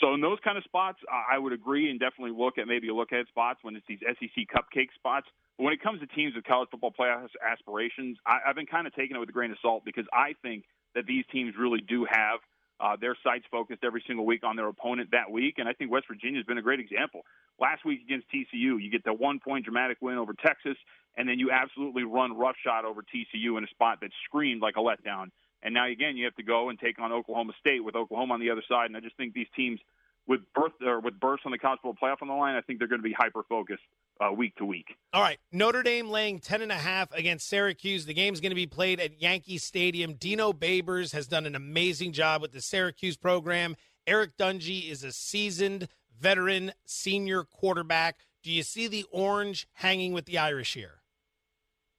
So 0.01 0.13
in 0.13 0.21
those 0.21 0.39
kind 0.43 0.57
of 0.57 0.63
spots, 0.63 0.97
I 1.11 1.37
would 1.37 1.53
agree 1.53 1.89
and 1.91 1.99
definitely 1.99 2.35
look 2.35 2.57
at 2.57 2.67
maybe 2.67 2.89
look 2.89 3.13
at 3.13 3.27
spots 3.27 3.59
when 3.61 3.75
it's 3.75 3.85
these 3.87 3.99
SEC 4.01 4.47
cupcake 4.49 4.89
spots. 4.95 5.27
But 5.57 5.65
when 5.65 5.73
it 5.73 5.83
comes 5.83 5.99
to 6.01 6.07
teams 6.07 6.33
with 6.35 6.45
college 6.45 6.69
football 6.71 6.93
playoff 6.97 7.29
aspirations, 7.45 8.17
I, 8.25 8.39
I've 8.47 8.55
been 8.55 8.65
kind 8.65 8.87
of 8.87 8.95
taking 8.95 9.15
it 9.15 9.19
with 9.19 9.29
a 9.29 9.33
grain 9.33 9.51
of 9.51 9.57
salt 9.61 9.85
because 9.85 10.05
I 10.11 10.33
think 10.41 10.65
that 10.95 11.05
these 11.05 11.25
teams 11.31 11.53
really 11.57 11.81
do 11.81 12.07
have 12.09 12.39
uh, 12.79 12.97
their 12.99 13.15
sights 13.23 13.45
focused 13.51 13.83
every 13.83 14.03
single 14.07 14.25
week 14.25 14.43
on 14.43 14.55
their 14.55 14.67
opponent 14.67 15.09
that 15.11 15.29
week, 15.31 15.55
and 15.57 15.69
I 15.69 15.73
think 15.73 15.91
West 15.91 16.05
Virginia 16.07 16.39
has 16.39 16.45
been 16.45 16.57
a 16.57 16.61
great 16.61 16.79
example. 16.79 17.21
Last 17.59 17.85
week 17.85 18.01
against 18.03 18.27
TCU, 18.33 18.81
you 18.81 18.89
get 18.91 19.03
the 19.05 19.13
one 19.13 19.39
point 19.39 19.63
dramatic 19.63 19.97
win 20.01 20.17
over 20.17 20.33
Texas, 20.33 20.75
and 21.15 21.27
then 21.27 21.39
you 21.39 21.51
absolutely 21.51 22.03
run 22.03 22.37
roughshod 22.37 22.85
over 22.85 23.01
TCU 23.01 23.57
in 23.57 23.63
a 23.63 23.67
spot 23.67 23.99
that 24.01 24.11
screamed 24.25 24.61
like 24.61 24.75
a 24.75 24.79
letdown. 24.79 25.27
And 25.61 25.73
now 25.73 25.87
again, 25.87 26.17
you 26.17 26.25
have 26.25 26.35
to 26.35 26.43
go 26.43 26.69
and 26.69 26.79
take 26.79 26.99
on 26.99 27.11
Oklahoma 27.11 27.53
State 27.59 27.83
with 27.83 27.95
Oklahoma 27.95 28.33
on 28.33 28.39
the 28.39 28.49
other 28.49 28.63
side. 28.67 28.87
And 28.87 28.97
I 28.97 28.99
just 28.99 29.15
think 29.15 29.33
these 29.33 29.47
teams 29.55 29.79
with 30.27 30.41
berth 30.53 30.71
or 30.85 30.99
with 30.99 31.19
bursts 31.19 31.45
on 31.45 31.51
the 31.51 31.57
college 31.57 31.79
football 31.81 32.09
playoff 32.09 32.21
on 32.21 32.27
the 32.27 32.33
line, 32.33 32.55
I 32.55 32.61
think 32.61 32.79
they're 32.79 32.87
going 32.87 33.01
to 33.01 33.07
be 33.07 33.15
hyper 33.17 33.43
focused 33.47 33.83
uh, 34.19 34.31
week 34.31 34.55
to 34.55 34.65
week. 34.65 34.87
All 35.11 35.21
right, 35.21 35.39
Notre 35.51 35.83
Dame 35.83 36.09
laying 36.09 36.39
ten 36.39 36.61
and 36.61 36.71
a 36.71 36.75
half 36.75 37.11
against 37.13 37.47
Syracuse. 37.47 38.05
The 38.05 38.13
game's 38.13 38.39
going 38.39 38.51
to 38.51 38.55
be 38.55 38.67
played 38.67 38.99
at 38.99 39.21
Yankee 39.21 39.57
Stadium. 39.57 40.13
Dino 40.13 40.53
Babers 40.53 41.13
has 41.13 41.27
done 41.27 41.45
an 41.45 41.55
amazing 41.55 42.13
job 42.13 42.41
with 42.41 42.51
the 42.51 42.61
Syracuse 42.61 43.17
program. 43.17 43.75
Eric 44.07 44.37
Dungey 44.37 44.89
is 44.89 45.03
a 45.03 45.11
seasoned 45.11 45.87
veteran 46.19 46.73
senior 46.85 47.43
quarterback. 47.43 48.19
Do 48.43 48.51
you 48.51 48.63
see 48.63 48.87
the 48.87 49.05
orange 49.11 49.67
hanging 49.73 50.13
with 50.13 50.25
the 50.25 50.37
Irish 50.37 50.73
here? 50.73 51.02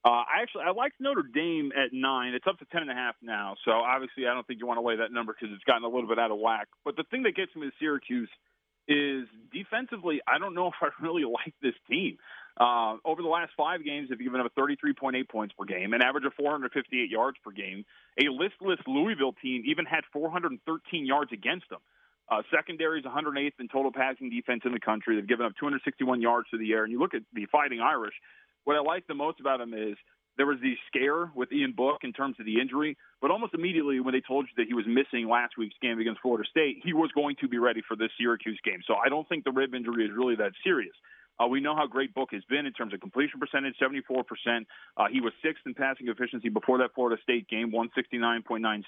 Uh, 0.05 0.21
I 0.21 0.43
actually 0.43 0.63
I 0.67 0.71
like 0.71 0.93
Notre 0.99 1.23
Dame 1.23 1.71
at 1.73 1.91
nine. 1.91 2.35
It's 2.35 2.45
up 2.47 2.59
to 2.59 2.65
ten 2.65 2.83
and 2.83 2.91
a 2.91 2.93
half 2.93 3.15
now. 3.23 3.55
So 3.65 3.71
obviously 3.71 4.27
I 4.27 4.35
don't 4.35 4.45
think 4.45 4.59
you 4.59 4.67
want 4.67 4.77
to 4.77 4.85
lay 4.85 4.97
that 4.97 5.11
number 5.11 5.33
because 5.33 5.53
it's 5.53 5.63
gotten 5.63 5.83
a 5.83 5.89
little 5.89 6.07
bit 6.07 6.19
out 6.19 6.29
of 6.29 6.37
whack. 6.37 6.67
But 6.85 6.95
the 6.95 7.03
thing 7.09 7.23
that 7.23 7.35
gets 7.35 7.55
me 7.55 7.65
to 7.65 7.71
Syracuse 7.79 8.29
is 8.87 9.25
defensively. 9.51 10.21
I 10.27 10.37
don't 10.37 10.53
know 10.53 10.67
if 10.73 10.75
I 10.79 10.89
really 11.01 11.23
like 11.25 11.55
this 11.61 11.73
team. 11.89 12.17
Uh, 12.57 12.97
over 13.03 13.21
the 13.21 13.27
last 13.27 13.51
five 13.57 13.83
games, 13.83 14.09
they've 14.09 14.19
given 14.19 14.39
up 14.39 14.53
33.8 14.55 15.27
points 15.27 15.53
per 15.57 15.65
game, 15.65 15.91
an 15.93 16.01
average 16.01 16.23
of 16.23 16.33
458 16.35 17.09
yards 17.09 17.37
per 17.43 17.51
game. 17.51 17.83
A 18.17 18.29
listless 18.29 18.79
Louisville 18.87 19.33
team 19.41 19.63
even 19.65 19.85
had 19.85 20.05
413 20.13 21.05
yards 21.05 21.33
against 21.33 21.67
them. 21.69 21.79
Uh, 22.29 22.41
secondary 22.55 22.99
is 22.99 23.05
108th 23.05 23.59
in 23.59 23.67
total 23.67 23.91
passing 23.91 24.29
defense 24.29 24.61
in 24.65 24.71
the 24.71 24.79
country. 24.79 25.15
They've 25.15 25.27
given 25.27 25.45
up 25.45 25.53
261 25.59 26.21
yards 26.21 26.47
to 26.51 26.57
the 26.57 26.71
air. 26.73 26.83
And 26.83 26.91
you 26.91 26.99
look 26.99 27.13
at 27.13 27.21
the 27.33 27.45
Fighting 27.51 27.81
Irish, 27.81 28.15
what 28.65 28.75
I 28.75 28.81
like 28.81 29.07
the 29.07 29.15
most 29.15 29.39
about 29.39 29.61
him 29.61 29.73
is 29.73 29.95
there 30.37 30.45
was 30.45 30.59
the 30.61 30.75
scare 30.87 31.31
with 31.33 31.51
Ian 31.51 31.71
Book 31.71 31.99
in 32.03 32.11
terms 32.11 32.35
of 32.39 32.45
the 32.45 32.59
injury, 32.59 32.97
but 33.21 33.31
almost 33.31 33.53
immediately 33.53 33.99
when 34.01 34.13
they 34.13 34.21
told 34.21 34.45
you 34.45 34.53
that 34.57 34.67
he 34.67 34.73
was 34.73 34.85
missing 34.85 35.29
last 35.29 35.57
week's 35.57 35.77
game 35.81 35.99
against 35.99 36.21
Florida 36.21 36.43
State, 36.49 36.81
he 36.83 36.91
was 36.91 37.09
going 37.15 37.35
to 37.39 37.47
be 37.47 37.57
ready 37.57 37.81
for 37.87 37.95
this 37.95 38.11
Syracuse 38.17 38.59
game. 38.65 38.81
So 38.85 38.95
I 38.95 39.07
don't 39.07 39.27
think 39.29 39.45
the 39.45 39.51
rib 39.51 39.73
injury 39.73 40.05
is 40.05 40.11
really 40.13 40.35
that 40.35 40.51
serious. 40.63 40.93
Uh, 41.39 41.47
we 41.47 41.59
know 41.59 41.75
how 41.75 41.87
great 41.87 42.13
Book 42.13 42.29
has 42.31 42.43
been 42.49 42.65
in 42.65 42.73
terms 42.73 42.93
of 42.93 43.01
completion 43.01 43.39
percentage, 43.39 43.75
74%. 43.81 44.23
Uh, 44.97 45.05
he 45.11 45.21
was 45.21 45.33
sixth 45.43 45.63
in 45.65 45.73
passing 45.73 46.07
efficiency 46.07 46.49
before 46.49 46.77
that 46.79 46.93
Florida 46.95 47.21
State 47.23 47.47
game, 47.49 47.71
169.96. 47.71 48.83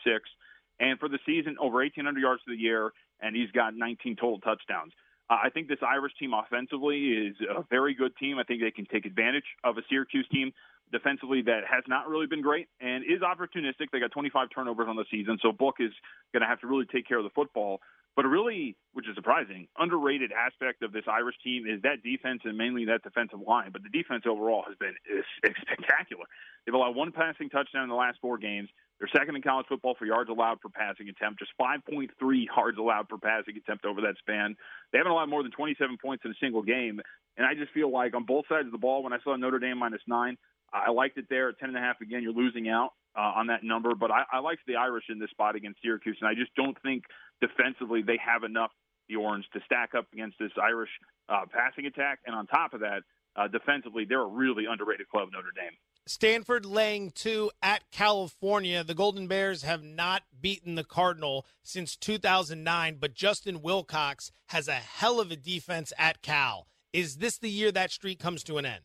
And 0.79 0.99
for 0.99 1.09
the 1.09 1.19
season, 1.25 1.57
over 1.59 1.77
1,800 1.77 2.19
yards 2.19 2.41
to 2.43 2.55
the 2.55 2.61
year, 2.61 2.91
and 3.19 3.35
he's 3.35 3.51
got 3.51 3.75
19 3.75 4.15
total 4.15 4.39
touchdowns. 4.39 4.93
I 5.29 5.49
think 5.49 5.67
this 5.67 5.79
Irish 5.81 6.13
team 6.19 6.33
offensively 6.33 7.11
is 7.11 7.35
a 7.49 7.63
very 7.69 7.93
good 7.93 8.15
team. 8.17 8.39
I 8.39 8.43
think 8.43 8.61
they 8.61 8.71
can 8.71 8.85
take 8.85 9.05
advantage 9.05 9.43
of 9.63 9.77
a 9.77 9.81
Syracuse 9.89 10.27
team 10.31 10.53
defensively 10.91 11.41
that 11.43 11.61
has 11.69 11.83
not 11.87 12.07
really 12.07 12.27
been 12.27 12.41
great 12.41 12.69
and 12.79 13.03
is 13.03 13.19
opportunistic. 13.21 13.91
They 13.91 13.99
got 13.99 14.11
25 14.11 14.47
turnovers 14.55 14.87
on 14.87 14.95
the 14.95 15.05
season, 15.11 15.37
so 15.41 15.51
Book 15.51 15.75
is 15.79 15.91
going 16.31 16.41
to 16.41 16.47
have 16.47 16.61
to 16.61 16.67
really 16.67 16.85
take 16.85 17.07
care 17.07 17.17
of 17.17 17.25
the 17.25 17.29
football. 17.31 17.81
But 18.15 18.25
a 18.25 18.29
really, 18.29 18.75
which 18.93 19.07
is 19.07 19.13
surprising, 19.13 19.67
underrated 19.77 20.31
aspect 20.31 20.81
of 20.81 20.91
this 20.91 21.03
Irish 21.07 21.35
team 21.43 21.67
is 21.67 21.83
that 21.83 22.01
defense 22.01 22.41
and 22.45 22.57
mainly 22.57 22.85
that 22.85 23.03
defensive 23.03 23.39
line. 23.45 23.69
But 23.71 23.83
the 23.83 23.89
defense 23.89 24.23
overall 24.25 24.63
has 24.65 24.75
been 24.79 24.95
is 25.05 25.23
spectacular. 25.37 26.25
They've 26.65 26.73
allowed 26.73 26.95
one 26.95 27.11
passing 27.11 27.49
touchdown 27.49 27.83
in 27.83 27.89
the 27.89 27.95
last 27.95 28.17
four 28.19 28.39
games. 28.39 28.69
They're 28.99 29.09
second 29.13 29.35
in 29.35 29.41
college 29.43 29.67
football 29.69 29.95
for 29.97 30.05
yards 30.05 30.29
allowed 30.29 30.59
per 30.59 30.69
passing 30.69 31.07
attempt, 31.09 31.39
just 31.39 31.51
5.3 31.61 32.09
yards 32.45 32.77
allowed 32.77 33.09
per 33.09 33.17
passing 33.17 33.55
attempt 33.57 33.85
over 33.85 34.01
that 34.01 34.15
span. 34.19 34.55
They 34.91 34.97
haven't 34.97 35.11
allowed 35.11 35.29
more 35.29 35.43
than 35.43 35.51
27 35.51 35.97
points 36.01 36.25
in 36.25 36.31
a 36.31 36.39
single 36.41 36.63
game. 36.63 36.99
And 37.37 37.45
I 37.45 37.53
just 37.53 37.71
feel 37.73 37.91
like 37.91 38.15
on 38.15 38.23
both 38.23 38.45
sides 38.49 38.65
of 38.65 38.71
the 38.71 38.79
ball, 38.79 39.03
when 39.03 39.13
I 39.13 39.19
saw 39.23 39.35
Notre 39.35 39.59
Dame 39.59 39.77
minus 39.77 40.01
nine, 40.07 40.37
I 40.73 40.89
liked 40.91 41.17
it 41.17 41.25
there 41.29 41.49
at 41.49 41.59
10.5. 41.59 42.01
Again, 42.01 42.23
you're 42.23 42.33
losing 42.33 42.67
out 42.67 42.91
uh, 43.15 43.37
on 43.37 43.47
that 43.47 43.63
number. 43.63 43.93
But 43.93 44.11
I, 44.11 44.23
I 44.33 44.39
liked 44.39 44.61
the 44.67 44.75
Irish 44.75 45.05
in 45.09 45.19
this 45.19 45.29
spot 45.29 45.55
against 45.55 45.81
Syracuse. 45.81 46.17
And 46.19 46.27
I 46.27 46.33
just 46.33 46.53
don't 46.55 46.77
think 46.81 47.03
defensively 47.39 48.01
they 48.01 48.17
have 48.25 48.43
enough, 48.43 48.71
the 49.07 49.15
Orange, 49.15 49.45
to 49.53 49.59
stack 49.65 49.93
up 49.95 50.07
against 50.11 50.39
this 50.39 50.51
Irish 50.61 50.89
uh, 51.29 51.45
passing 51.51 51.85
attack. 51.85 52.19
And 52.25 52.35
on 52.35 52.47
top 52.47 52.73
of 52.73 52.81
that, 52.81 53.03
uh, 53.35 53.47
defensively, 53.47 54.05
they're 54.09 54.21
a 54.21 54.27
really 54.27 54.65
underrated 54.69 55.07
club, 55.07 55.29
Notre 55.31 55.53
Dame. 55.55 55.77
Stanford 56.09 56.65
laying 56.65 57.11
two 57.11 57.51
at 57.61 57.89
California. 57.91 58.83
The 58.83 58.93
Golden 58.93 59.27
Bears 59.27 59.63
have 59.63 59.83
not 59.83 60.23
beaten 60.39 60.75
the 60.75 60.83
Cardinal 60.83 61.45
since 61.63 61.95
2009, 61.95 62.97
but 62.99 63.13
Justin 63.13 63.61
Wilcox 63.61 64.31
has 64.47 64.67
a 64.67 64.73
hell 64.73 65.19
of 65.19 65.31
a 65.31 65.35
defense 65.35 65.93
at 65.97 66.21
Cal. 66.21 66.67
Is 66.93 67.17
this 67.17 67.37
the 67.37 67.49
year 67.49 67.71
that 67.71 67.91
streak 67.91 68.19
comes 68.19 68.43
to 68.45 68.57
an 68.57 68.65
end? 68.65 68.83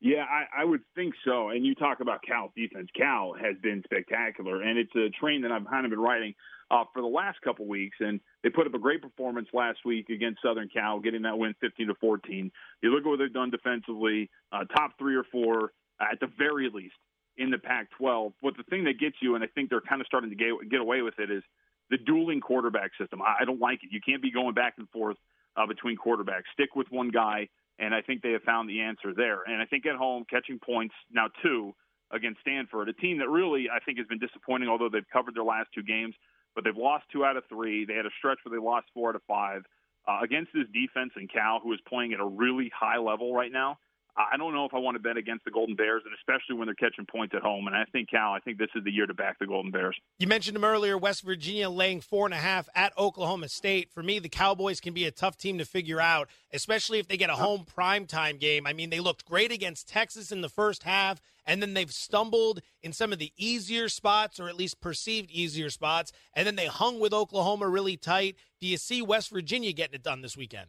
Yeah, 0.00 0.24
I, 0.28 0.62
I 0.62 0.64
would 0.64 0.80
think 0.96 1.14
so. 1.24 1.50
And 1.50 1.64
you 1.64 1.76
talk 1.76 2.00
about 2.00 2.22
Cal's 2.26 2.50
defense. 2.56 2.88
Cal 2.96 3.34
has 3.34 3.56
been 3.62 3.82
spectacular, 3.84 4.60
and 4.60 4.76
it's 4.76 4.94
a 4.96 5.10
train 5.10 5.42
that 5.42 5.52
I've 5.52 5.64
kind 5.66 5.86
of 5.86 5.90
been 5.90 6.00
riding 6.00 6.34
uh, 6.72 6.84
for 6.92 7.02
the 7.02 7.08
last 7.08 7.40
couple 7.42 7.68
weeks. 7.68 7.96
And 8.00 8.18
they 8.42 8.50
put 8.50 8.66
up 8.66 8.74
a 8.74 8.80
great 8.80 9.00
performance 9.00 9.46
last 9.52 9.78
week 9.84 10.08
against 10.08 10.40
Southern 10.42 10.68
Cal, 10.68 10.98
getting 10.98 11.22
that 11.22 11.38
win 11.38 11.54
15 11.60 11.86
to 11.86 11.94
14. 12.00 12.50
You 12.82 12.90
look 12.90 13.04
at 13.04 13.08
what 13.08 13.20
they've 13.20 13.32
done 13.32 13.50
defensively, 13.50 14.28
uh, 14.50 14.64
top 14.74 14.98
three 14.98 15.14
or 15.14 15.24
four 15.30 15.70
at 16.10 16.20
the 16.20 16.28
very 16.38 16.70
least 16.72 16.94
in 17.36 17.50
the 17.50 17.58
Pac-12. 17.58 18.32
But 18.42 18.56
the 18.56 18.64
thing 18.64 18.84
that 18.84 18.98
gets 18.98 19.16
you, 19.20 19.34
and 19.34 19.44
I 19.44 19.46
think 19.46 19.70
they're 19.70 19.80
kind 19.80 20.00
of 20.00 20.06
starting 20.06 20.30
to 20.30 20.36
get 20.36 20.52
get 20.70 20.80
away 20.80 21.02
with 21.02 21.18
it, 21.18 21.30
is 21.30 21.42
the 21.90 21.98
dueling 21.98 22.40
quarterback 22.40 22.90
system. 22.98 23.22
I, 23.22 23.42
I 23.42 23.44
don't 23.44 23.60
like 23.60 23.80
it. 23.82 23.90
You 23.92 24.00
can't 24.04 24.22
be 24.22 24.30
going 24.30 24.54
back 24.54 24.74
and 24.78 24.88
forth 24.90 25.16
uh, 25.56 25.66
between 25.66 25.96
quarterbacks. 25.96 26.44
Stick 26.54 26.74
with 26.74 26.86
one 26.90 27.10
guy 27.10 27.48
and 27.78 27.94
I 27.94 28.00
think 28.00 28.22
they 28.22 28.32
have 28.32 28.42
found 28.42 28.68
the 28.68 28.80
answer 28.80 29.12
there. 29.14 29.42
And 29.46 29.60
I 29.60 29.66
think 29.66 29.86
at 29.86 29.96
home, 29.96 30.24
catching 30.28 30.58
points 30.58 30.94
now 31.10 31.28
two 31.42 31.74
against 32.10 32.40
Stanford, 32.40 32.88
a 32.88 32.92
team 32.92 33.18
that 33.18 33.28
really 33.28 33.68
I 33.68 33.80
think 33.80 33.98
has 33.98 34.06
been 34.06 34.18
disappointing, 34.18 34.68
although 34.68 34.88
they've 34.88 35.08
covered 35.12 35.34
their 35.34 35.44
last 35.44 35.68
two 35.74 35.82
games, 35.82 36.14
but 36.54 36.64
they've 36.64 36.76
lost 36.76 37.04
two 37.12 37.24
out 37.24 37.36
of 37.36 37.44
three. 37.48 37.84
They 37.84 37.94
had 37.94 38.06
a 38.06 38.14
stretch 38.18 38.38
where 38.44 38.56
they 38.56 38.64
lost 38.64 38.86
four 38.94 39.10
out 39.10 39.16
of 39.16 39.22
five. 39.26 39.62
Uh, 40.06 40.18
against 40.22 40.50
this 40.52 40.66
defense 40.74 41.12
and 41.14 41.30
Cal, 41.32 41.60
who 41.62 41.72
is 41.72 41.78
playing 41.88 42.12
at 42.12 42.18
a 42.18 42.26
really 42.26 42.70
high 42.76 42.98
level 42.98 43.32
right 43.32 43.52
now, 43.52 43.78
I 44.14 44.36
don't 44.36 44.52
know 44.52 44.66
if 44.66 44.74
I 44.74 44.78
want 44.78 44.96
to 44.96 45.02
bet 45.02 45.16
against 45.16 45.44
the 45.46 45.50
Golden 45.50 45.74
Bears, 45.74 46.02
and 46.04 46.14
especially 46.18 46.56
when 46.56 46.66
they're 46.66 46.74
catching 46.74 47.06
points 47.06 47.34
at 47.34 47.40
home. 47.40 47.66
And 47.66 47.74
I 47.74 47.84
think 47.92 48.10
Cal, 48.10 48.32
I 48.32 48.40
think 48.40 48.58
this 48.58 48.68
is 48.74 48.84
the 48.84 48.90
year 48.90 49.06
to 49.06 49.14
back 49.14 49.38
the 49.38 49.46
Golden 49.46 49.70
Bears. 49.70 49.96
You 50.18 50.26
mentioned 50.26 50.54
them 50.54 50.64
earlier. 50.64 50.98
West 50.98 51.22
Virginia 51.22 51.70
laying 51.70 52.02
four 52.02 52.26
and 52.26 52.34
a 52.34 52.38
half 52.38 52.68
at 52.74 52.96
Oklahoma 52.98 53.48
State. 53.48 53.90
For 53.90 54.02
me, 54.02 54.18
the 54.18 54.28
Cowboys 54.28 54.80
can 54.80 54.92
be 54.92 55.06
a 55.06 55.10
tough 55.10 55.38
team 55.38 55.56
to 55.58 55.64
figure 55.64 56.00
out, 56.00 56.28
especially 56.52 56.98
if 56.98 57.08
they 57.08 57.16
get 57.16 57.30
a 57.30 57.36
home 57.36 57.64
primetime 57.64 58.38
game. 58.38 58.66
I 58.66 58.74
mean, 58.74 58.90
they 58.90 59.00
looked 59.00 59.24
great 59.24 59.50
against 59.50 59.88
Texas 59.88 60.30
in 60.30 60.42
the 60.42 60.50
first 60.50 60.82
half, 60.82 61.22
and 61.46 61.62
then 61.62 61.72
they've 61.72 61.92
stumbled 61.92 62.60
in 62.82 62.92
some 62.92 63.14
of 63.14 63.18
the 63.18 63.32
easier 63.38 63.88
spots, 63.88 64.38
or 64.38 64.48
at 64.48 64.56
least 64.56 64.80
perceived 64.82 65.30
easier 65.30 65.70
spots, 65.70 66.12
and 66.34 66.46
then 66.46 66.56
they 66.56 66.66
hung 66.66 67.00
with 67.00 67.14
Oklahoma 67.14 67.66
really 67.66 67.96
tight. 67.96 68.36
Do 68.60 68.66
you 68.66 68.76
see 68.76 69.00
West 69.00 69.30
Virginia 69.30 69.72
getting 69.72 69.94
it 69.94 70.02
done 70.02 70.20
this 70.20 70.36
weekend? 70.36 70.66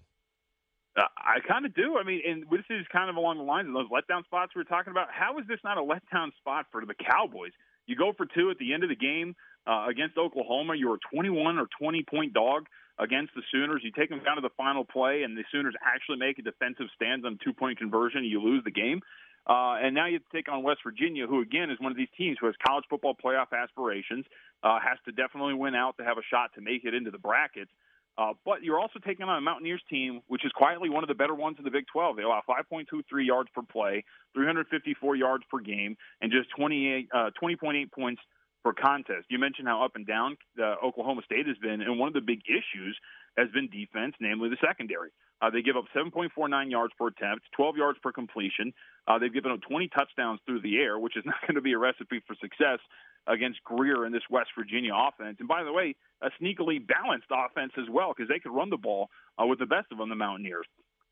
Uh, 0.96 1.10
I 1.18 1.40
kind 1.48 1.66
of 1.66 1.74
do. 1.74 1.98
I 1.98 2.04
mean, 2.04 2.22
and 2.26 2.44
this 2.52 2.66
is 2.70 2.86
kind 2.92 3.10
of 3.10 3.16
along 3.16 3.38
the 3.38 3.44
lines 3.44 3.68
of 3.68 3.74
those 3.74 3.90
letdown 3.90 4.24
spots 4.26 4.54
we 4.56 4.60
were 4.60 4.70
talking 4.70 4.92
about. 4.92 5.08
How 5.12 5.40
is 5.40 5.48
this 5.48 5.60
not 5.64 5.78
a 5.78 5.82
letdown 5.82 6.36
spot 6.38 6.68
for 6.72 6.86
the 6.86 6.94
Cowboys? 6.94 7.52
You 7.88 7.96
go 7.96 8.14
for 8.16 8.26
two 8.26 8.50
at 8.52 8.58
the 8.58 8.74
end 8.74 8.84
of 8.84 8.90
the 8.90 8.96
game 8.96 9.36
uh, 9.66 9.88
against 9.90 10.18
Oklahoma. 10.18 10.76
You're 10.76 10.96
a 10.96 11.16
21 11.16 11.58
or 11.58 11.68
20 11.80 12.04
point 12.04 12.34
dog 12.34 12.68
against 13.00 13.34
the 13.36 13.42
Sooners. 13.52 13.82
You 13.84 13.92
take 13.92 14.10
them 14.10 14.22
down 14.24 14.36
to 14.36 14.42
the 14.42 14.54
final 14.56 14.86
play, 14.86 15.24
and 15.24 15.36
the 15.36 15.44
Sooners 15.52 15.74
actually 15.82 16.18
make 16.18 16.38
a 16.38 16.44
defensive 16.44 16.88
stand 16.96 17.26
on 17.26 17.40
two 17.44 17.54
point 17.54 17.80
conversion. 17.80 18.24
You 18.24 18.42
lose 18.42 18.64
the 18.64 18.72
game. 18.72 19.02
Uh, 19.46 19.76
and 19.84 19.94
now 19.94 20.08
you 20.08 20.14
have 20.14 20.24
to 20.24 20.38
take 20.38 20.48
on 20.48 20.64
West 20.64 20.80
Virginia, 20.86 21.28
who 21.28 21.42
again 21.42 21.70
is 21.70 21.78
one 21.80 21.92
of 21.92 21.98
these 21.98 22.12
teams 22.18 22.38
who 22.40 22.46
has 22.46 22.56
college 22.66 22.86
football 22.90 23.14
playoff 23.14 23.52
aspirations, 23.52 24.26
uh, 24.64 24.80
has 24.80 24.98
to 25.04 25.12
definitely 25.12 25.54
win 25.54 25.76
out 25.76 25.98
to 25.98 26.04
have 26.04 26.18
a 26.18 26.24
shot 26.32 26.52
to 26.56 26.62
make 26.62 26.86
it 26.86 26.94
into 26.94 27.12
the 27.12 27.18
brackets. 27.18 27.72
Uh, 28.18 28.34
but 28.46 28.62
you're 28.62 28.80
also 28.80 29.00
taking 29.06 29.26
on 29.26 29.38
a 29.38 29.42
Mountaineers 29.42 29.82
team, 29.90 30.22
which 30.28 30.46
is 30.46 30.52
quietly 30.52 30.90
one 30.90 31.04
of 31.04 31.08
the 31.08 31.16
better 31.16 31.34
ones 31.34 31.58
in 31.58 31.64
the 31.64 31.72
Big 31.72 31.86
12. 31.92 32.18
They 32.18 32.24
allow 32.24 32.42
5.23 32.48 33.04
yards 33.26 33.50
per 33.56 33.64
play, 33.64 34.04
354 34.36 35.16
yards 35.16 35.44
per 35.50 35.60
game, 35.60 35.98
and 36.22 36.32
just 36.32 36.50
28, 36.56 37.10
uh, 37.14 37.32
20.8 37.42 37.92
points 37.92 38.22
per 38.64 38.74
contest. 38.74 39.26
You 39.30 39.40
mentioned 39.40 39.68
how 39.68 39.84
up 39.84 39.96
and 39.96 40.06
down 40.06 40.38
uh, 40.62 40.76
Oklahoma 40.84 41.22
State 41.26 41.48
has 41.48 41.58
been, 41.58 41.82
and 41.82 42.00
one 42.00 42.08
of 42.08 42.14
the 42.14 42.22
big 42.22 42.42
issues 42.48 42.98
has 43.38 43.50
been 43.50 43.68
defense, 43.70 44.14
namely 44.20 44.50
the 44.50 44.58
secondary. 44.66 45.10
Uh, 45.42 45.50
they 45.50 45.62
give 45.62 45.76
up 45.76 45.86
7.49 45.94 46.72
yards 46.72 46.94
per 46.98 47.08
attempt, 47.08 47.46
12 47.58 47.76
yards 47.76 48.00
per 48.02 48.12
completion. 48.12 48.72
Uh, 49.08 49.20
they've 49.20 49.34
given 49.34 49.52
up 49.52 49.60
20 49.68 49.90
touchdowns 49.90 50.40
through 50.46 50.62
the 50.62 50.78
air, 50.78 50.98
which 50.98 51.18
is 51.18 51.24
not 51.26 51.42
going 51.42 51.56
to 51.56 51.62
be 51.62 51.74
a 51.74 51.78
recipe 51.78 52.22
for 52.26 52.36
success 52.40 52.80
against 53.28 53.64
Grier 53.64 54.06
in 54.06 54.12
this 54.12 54.24
West 54.30 54.50
Virginia 54.58 54.94
offense. 54.94 55.38
And 55.40 55.48
by 55.48 55.64
the 55.64 55.72
way, 55.72 55.96
a 56.22 56.30
sneakily 56.42 56.86
balanced 56.86 57.28
offense 57.32 57.72
as 57.78 57.90
well 57.90 58.14
because 58.16 58.30
they 58.30 58.40
could 58.40 58.54
run 58.56 58.70
the 58.70 58.78
ball 58.78 59.10
uh, 59.42 59.46
with 59.46 59.60
the 59.60 59.66
best 59.66 59.88
of 59.92 59.98
them, 59.98 60.10
the 60.10 60.16
Mountaineers. 60.16 60.66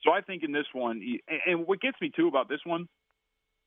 So 0.03 0.11
I 0.11 0.21
think 0.21 0.43
in 0.43 0.51
this 0.51 0.65
one, 0.73 1.01
and 1.45 1.67
what 1.67 1.79
gets 1.79 1.97
me 2.01 2.11
too 2.15 2.27
about 2.27 2.49
this 2.49 2.61
one 2.65 2.87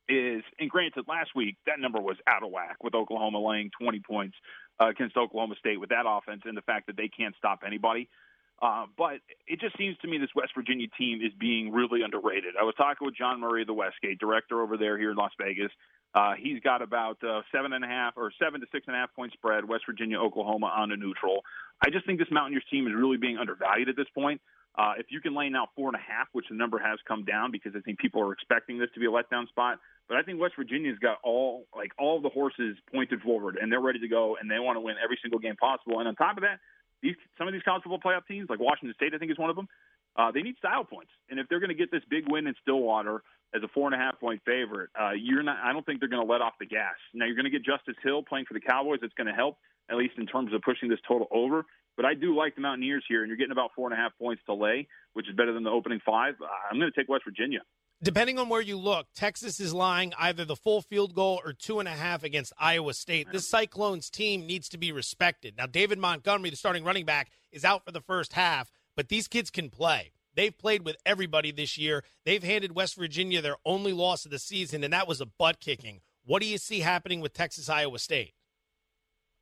is, 0.08 0.42
and 0.58 0.68
granted, 0.68 1.04
last 1.08 1.30
week 1.34 1.56
that 1.66 1.78
number 1.78 2.00
was 2.00 2.16
out 2.26 2.42
of 2.42 2.50
whack 2.50 2.82
with 2.82 2.94
Oklahoma 2.94 3.38
laying 3.38 3.70
20 3.80 4.00
points 4.00 4.36
uh, 4.80 4.88
against 4.88 5.16
Oklahoma 5.16 5.54
State 5.58 5.80
with 5.80 5.90
that 5.90 6.04
offense 6.06 6.42
and 6.44 6.56
the 6.56 6.62
fact 6.62 6.88
that 6.88 6.96
they 6.96 7.08
can't 7.08 7.34
stop 7.36 7.60
anybody. 7.66 8.08
Uh, 8.64 8.86
but 8.96 9.20
it 9.46 9.60
just 9.60 9.76
seems 9.76 9.94
to 9.98 10.08
me 10.08 10.16
this 10.16 10.30
West 10.34 10.52
Virginia 10.56 10.86
team 10.96 11.20
is 11.20 11.32
being 11.38 11.70
really 11.70 12.00
underrated. 12.00 12.54
I 12.58 12.64
was 12.64 12.74
talking 12.78 13.04
with 13.04 13.14
John 13.14 13.38
Murray 13.38 13.66
the 13.66 13.74
Westgate, 13.74 14.18
director 14.18 14.62
over 14.62 14.78
there 14.78 14.96
here 14.96 15.10
in 15.10 15.16
Las 15.16 15.32
Vegas, 15.38 15.70
uh, 16.14 16.32
he's 16.38 16.60
got 16.60 16.80
about 16.80 17.18
uh, 17.22 17.42
seven 17.52 17.72
and 17.74 17.84
a 17.84 17.88
half 17.88 18.14
or 18.16 18.32
seven 18.42 18.60
to 18.60 18.66
six 18.72 18.86
and 18.86 18.96
a 18.96 18.98
half 18.98 19.14
point 19.14 19.32
spread. 19.32 19.68
West 19.68 19.84
Virginia, 19.84 20.18
Oklahoma 20.18 20.66
on 20.66 20.92
a 20.92 20.96
neutral. 20.96 21.42
I 21.84 21.90
just 21.90 22.06
think 22.06 22.18
this 22.18 22.28
Mountaineers 22.30 22.64
team 22.70 22.86
is 22.86 22.94
really 22.96 23.18
being 23.18 23.36
undervalued 23.36 23.90
at 23.90 23.96
this 23.96 24.06
point. 24.14 24.40
Uh, 24.78 24.94
if 24.96 25.06
you 25.10 25.20
can 25.20 25.36
lay 25.36 25.48
now 25.50 25.68
four 25.76 25.88
and 25.88 25.96
a 25.96 26.00
half, 26.00 26.28
which 26.32 26.46
the 26.48 26.56
number 26.56 26.78
has 26.78 26.98
come 27.06 27.24
down 27.24 27.50
because 27.52 27.72
I 27.76 27.80
think 27.80 27.98
people 27.98 28.22
are 28.22 28.32
expecting 28.32 28.78
this 28.78 28.88
to 28.94 29.00
be 29.00 29.06
a 29.06 29.10
letdown 29.10 29.46
spot, 29.48 29.78
but 30.08 30.16
I 30.16 30.22
think 30.22 30.40
West 30.40 30.54
Virginia's 30.56 30.98
got 30.98 31.18
all 31.22 31.66
like 31.76 31.92
all 31.98 32.20
the 32.20 32.28
horses 32.28 32.76
pointed 32.92 33.20
forward 33.20 33.58
and 33.60 33.70
they're 33.70 33.80
ready 33.80 34.00
to 34.00 34.08
go 34.08 34.36
and 34.40 34.50
they 34.50 34.58
want 34.58 34.76
to 34.76 34.80
win 34.80 34.96
every 35.02 35.18
single 35.22 35.38
game 35.38 35.56
possible. 35.56 35.98
And 35.98 36.08
on 36.08 36.14
top 36.16 36.38
of 36.38 36.42
that, 36.42 36.58
these 37.04 37.14
some 37.38 37.46
of 37.46 37.52
these 37.52 37.62
college 37.62 37.84
football 37.84 38.00
playoff 38.00 38.26
teams, 38.26 38.48
like 38.50 38.58
Washington 38.58 38.94
State, 38.96 39.12
I 39.14 39.18
think 39.18 39.30
is 39.30 39.38
one 39.38 39.50
of 39.50 39.56
them. 39.56 39.68
Uh, 40.16 40.30
they 40.32 40.42
need 40.42 40.56
style 40.58 40.84
points, 40.84 41.10
and 41.28 41.38
if 41.38 41.46
they're 41.48 41.60
going 41.60 41.74
to 41.74 41.78
get 41.78 41.90
this 41.90 42.02
big 42.08 42.24
win 42.30 42.46
in 42.46 42.54
Stillwater, 42.62 43.22
as 43.54 43.62
a 43.62 43.68
four 43.68 43.86
and 43.86 43.94
a 43.94 43.98
half 43.98 44.18
point 44.18 44.42
favorite. 44.44 44.90
Uh, 45.00 45.12
you're 45.12 45.42
not. 45.42 45.58
I 45.62 45.72
don't 45.72 45.86
think 45.86 46.00
they're 46.00 46.08
going 46.08 46.26
to 46.26 46.30
let 46.30 46.42
off 46.42 46.54
the 46.58 46.66
gas. 46.66 46.94
Now 47.14 47.26
you're 47.26 47.36
going 47.36 47.44
to 47.44 47.54
get 47.54 47.64
Justice 47.64 47.94
Hill 48.02 48.22
playing 48.22 48.46
for 48.46 48.54
the 48.54 48.60
Cowboys. 48.60 48.98
It's 49.02 49.14
going 49.14 49.28
to 49.28 49.32
help 49.32 49.58
at 49.90 49.96
least 49.96 50.14
in 50.18 50.26
terms 50.26 50.52
of 50.52 50.62
pushing 50.62 50.88
this 50.88 50.98
total 51.06 51.28
over. 51.30 51.64
But 51.96 52.06
I 52.06 52.14
do 52.14 52.36
like 52.36 52.56
the 52.56 52.60
Mountaineers 52.60 53.04
here, 53.06 53.22
and 53.22 53.28
you're 53.28 53.36
getting 53.36 53.52
about 53.52 53.70
four 53.76 53.86
and 53.86 53.94
a 53.94 54.00
half 54.00 54.12
points 54.18 54.42
to 54.46 54.54
lay, 54.54 54.88
which 55.12 55.28
is 55.28 55.36
better 55.36 55.52
than 55.52 55.62
the 55.62 55.70
opening 55.70 56.00
five. 56.04 56.34
I'm 56.70 56.80
going 56.80 56.90
to 56.90 56.98
take 56.98 57.08
West 57.08 57.22
Virginia. 57.24 57.60
Depending 58.04 58.38
on 58.38 58.50
where 58.50 58.60
you 58.60 58.76
look, 58.76 59.06
Texas 59.14 59.58
is 59.60 59.72
lying 59.72 60.12
either 60.18 60.44
the 60.44 60.56
full 60.56 60.82
field 60.82 61.14
goal 61.14 61.40
or 61.42 61.54
two 61.54 61.80
and 61.80 61.88
a 61.88 61.92
half 61.92 62.22
against 62.22 62.52
Iowa 62.58 62.92
State. 62.92 63.28
This 63.32 63.48
Cyclones 63.48 64.10
team 64.10 64.46
needs 64.46 64.68
to 64.68 64.78
be 64.78 64.92
respected. 64.92 65.56
Now, 65.56 65.64
David 65.64 65.98
Montgomery, 65.98 66.50
the 66.50 66.56
starting 66.56 66.84
running 66.84 67.06
back, 67.06 67.30
is 67.50 67.64
out 67.64 67.82
for 67.82 67.92
the 67.92 68.02
first 68.02 68.34
half, 68.34 68.70
but 68.94 69.08
these 69.08 69.26
kids 69.26 69.50
can 69.50 69.70
play. 69.70 70.12
They've 70.34 70.56
played 70.56 70.84
with 70.84 70.96
everybody 71.06 71.50
this 71.50 71.78
year. 71.78 72.04
They've 72.26 72.44
handed 72.44 72.74
West 72.74 72.96
Virginia 72.96 73.40
their 73.40 73.56
only 73.64 73.94
loss 73.94 74.26
of 74.26 74.30
the 74.30 74.38
season, 74.38 74.84
and 74.84 74.92
that 74.92 75.08
was 75.08 75.22
a 75.22 75.26
butt 75.26 75.58
kicking. 75.58 76.02
What 76.26 76.42
do 76.42 76.46
you 76.46 76.58
see 76.58 76.80
happening 76.80 77.22
with 77.22 77.32
Texas 77.32 77.70
Iowa 77.70 77.98
State? 77.98 78.34